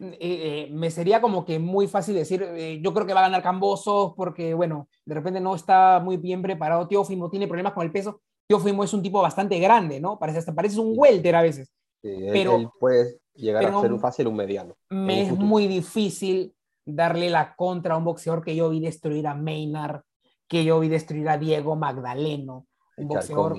eh, 0.00 0.16
eh, 0.20 0.68
me 0.72 0.90
sería 0.90 1.20
como 1.20 1.44
que 1.44 1.58
muy 1.58 1.86
fácil 1.86 2.14
decir, 2.14 2.42
eh, 2.42 2.80
yo 2.82 2.92
creo 2.92 3.06
que 3.06 3.14
va 3.14 3.20
a 3.20 3.24
ganar 3.24 3.42
Cambosos 3.42 4.14
porque, 4.16 4.54
bueno, 4.54 4.88
de 5.04 5.14
repente 5.14 5.40
no 5.40 5.54
está 5.54 6.00
muy 6.02 6.16
bien 6.16 6.42
preparado 6.42 6.88
Teófimo, 6.88 7.30
tiene 7.30 7.46
problemas 7.46 7.72
con 7.72 7.84
el 7.84 7.92
peso. 7.92 8.20
Teófimo 8.48 8.84
es 8.84 8.92
un 8.92 9.02
tipo 9.02 9.22
bastante 9.22 9.58
grande, 9.60 10.00
¿no? 10.00 10.18
Parece 10.18 10.38
hasta 10.38 10.54
parece 10.54 10.80
un 10.80 10.94
welter 10.96 11.36
a 11.36 11.42
veces. 11.42 11.72
pero 12.02 12.56
él 12.56 12.68
puede 12.80 13.20
llegar 13.34 13.64
a 13.64 13.80
ser 13.80 13.92
un 13.92 14.00
fácil 14.00 14.26
un 14.26 14.36
mediano. 14.36 14.74
Me 14.90 15.22
es 15.22 15.32
muy 15.32 15.68
difícil 15.68 16.54
darle 16.84 17.30
la 17.30 17.54
contra 17.54 17.94
a 17.94 17.98
un 17.98 18.04
boxeador 18.04 18.42
que 18.42 18.56
yo 18.56 18.70
vi 18.70 18.80
destruir 18.80 19.26
a 19.26 19.34
Maynard, 19.34 20.02
que 20.48 20.64
yo 20.64 20.80
vi 20.80 20.88
destruir 20.88 21.28
a 21.28 21.38
Diego 21.38 21.76
Magdaleno, 21.76 22.66
un 22.96 23.08
boxeador, 23.08 23.56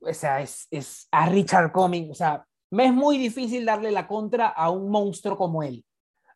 o 0.00 0.14
sea, 0.14 0.40
es, 0.40 0.66
es 0.70 1.06
a 1.10 1.28
Richard 1.28 1.70
Coming, 1.70 2.10
o 2.10 2.14
sea, 2.14 2.46
me 2.72 2.86
es 2.86 2.92
muy 2.92 3.18
difícil 3.18 3.66
darle 3.66 3.90
la 3.90 4.08
contra 4.08 4.48
a 4.48 4.70
un 4.70 4.90
monstruo 4.90 5.36
como 5.36 5.62
él. 5.62 5.84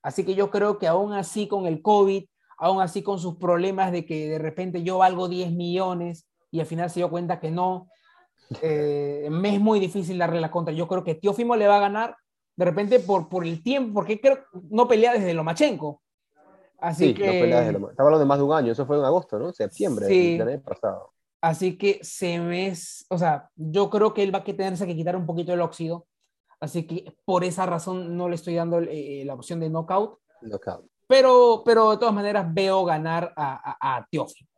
Así 0.02 0.22
que 0.22 0.34
yo 0.34 0.50
creo 0.50 0.78
que 0.78 0.86
aún 0.86 1.14
así 1.14 1.48
con 1.48 1.64
el 1.64 1.80
COVID, 1.80 2.24
aún 2.58 2.82
así 2.82 3.02
con 3.02 3.18
sus 3.18 3.36
problemas 3.36 3.90
de 3.90 4.04
que 4.04 4.28
de 4.28 4.38
repente 4.38 4.82
yo 4.82 4.98
valgo 4.98 5.28
10 5.28 5.52
millones 5.52 6.28
y 6.50 6.60
al 6.60 6.66
final 6.66 6.90
se 6.90 7.00
dio 7.00 7.08
cuenta 7.08 7.40
que 7.40 7.50
no, 7.50 7.88
eh, 8.60 9.28
me 9.30 9.54
es 9.54 9.60
muy 9.60 9.80
difícil 9.80 10.18
darle 10.18 10.42
la 10.42 10.50
contra. 10.50 10.74
Yo 10.74 10.86
creo 10.86 11.02
que 11.02 11.14
Teófimo 11.14 11.56
le 11.56 11.68
va 11.68 11.78
a 11.78 11.80
ganar 11.80 12.16
de 12.54 12.64
repente 12.66 13.00
por, 13.00 13.30
por 13.30 13.46
el 13.46 13.62
tiempo, 13.62 13.94
porque 13.94 14.20
creo 14.20 14.40
no 14.68 14.86
pelea 14.86 15.14
desde 15.14 15.32
Lomachenko. 15.32 16.02
Así 16.78 17.14
que... 17.14 17.24
No 17.24 17.32
pelea 17.32 17.60
desde 17.62 17.78
Estaba 17.78 18.08
hablando 18.08 18.18
de 18.18 18.26
más 18.26 18.38
de 18.38 18.44
un 18.44 18.52
año, 18.52 18.72
eso 18.72 18.84
fue 18.84 18.98
en 18.98 19.04
agosto, 19.04 19.38
¿no? 19.38 19.54
Septiembre 19.54 20.06
del 20.06 20.48
año 20.48 20.60
pasado. 20.60 21.14
Así 21.40 21.78
que 21.78 21.98
se 22.02 22.38
me... 22.38 22.74
O 23.08 23.16
sea, 23.16 23.48
yo 23.56 23.88
creo 23.88 24.12
que 24.12 24.22
él 24.22 24.34
va 24.34 24.40
a 24.40 24.44
tenerse 24.44 24.86
que 24.86 24.94
quitar 24.94 25.16
un 25.16 25.24
poquito 25.24 25.54
el 25.54 25.62
óxido 25.62 26.06
Así 26.60 26.86
que 26.86 27.12
por 27.24 27.44
esa 27.44 27.66
razón 27.66 28.16
no 28.16 28.28
le 28.28 28.36
estoy 28.36 28.54
dando 28.54 28.78
eh, 28.80 29.22
la 29.26 29.34
opción 29.34 29.60
de 29.60 29.68
knockout. 29.68 30.18
Knockout. 30.42 30.86
Pero, 31.06 31.62
pero 31.64 31.90
de 31.90 31.98
todas 31.98 32.14
maneras 32.14 32.52
veo 32.52 32.84
ganar 32.84 33.32
a, 33.36 33.96
a, 33.96 34.06
Teófilo. 34.10 34.48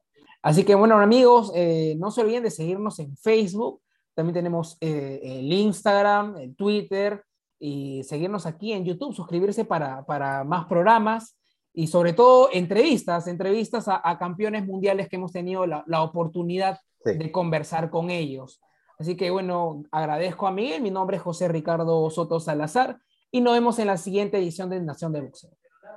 Así 0.42 0.64
que 0.64 0.74
bueno, 0.74 0.98
amigos, 0.98 1.52
eh, 1.54 1.96
no 1.98 2.10
se 2.10 2.22
olviden 2.22 2.44
de 2.44 2.50
seguirnos 2.50 2.98
en 3.00 3.16
Facebook. 3.16 3.82
También 4.14 4.34
tenemos 4.34 4.76
eh, 4.80 5.20
el 5.22 5.52
Instagram, 5.52 6.36
el 6.36 6.56
Twitter 6.56 7.24
y 7.58 8.02
seguirnos 8.04 8.46
aquí 8.46 8.72
en 8.72 8.84
YouTube, 8.84 9.14
suscribirse 9.14 9.64
para, 9.64 10.04
para 10.06 10.44
más 10.44 10.66
programas 10.66 11.36
y 11.74 11.88
sobre 11.88 12.12
todo 12.12 12.48
entrevistas, 12.52 13.26
entrevistas 13.26 13.86
a, 13.88 14.18
campeones 14.18 14.66
mundiales 14.66 15.08
que 15.08 15.16
hemos 15.16 15.32
tenido 15.32 15.66
la, 15.66 15.84
la 15.86 16.02
oportunidad 16.02 16.80
de 17.04 17.30
conversar 17.30 17.90
con 17.90 18.10
ellos. 18.10 18.60
Así 18.98 19.16
que 19.16 19.30
bueno, 19.30 19.84
agradezco 19.92 20.46
a 20.46 20.50
Miguel. 20.50 20.82
Mi 20.82 20.90
nombre 20.90 21.16
es 21.16 21.22
José 21.22 21.46
Ricardo 21.48 22.10
Soto 22.10 22.40
Salazar 22.40 22.98
y 23.30 23.40
nos 23.40 23.54
vemos 23.54 23.78
en 23.78 23.86
la 23.86 23.96
siguiente 23.96 24.38
edición 24.38 24.70
de 24.70 24.80
Nación 24.80 25.12
de 25.12 25.20
Boxeo. 25.20 25.50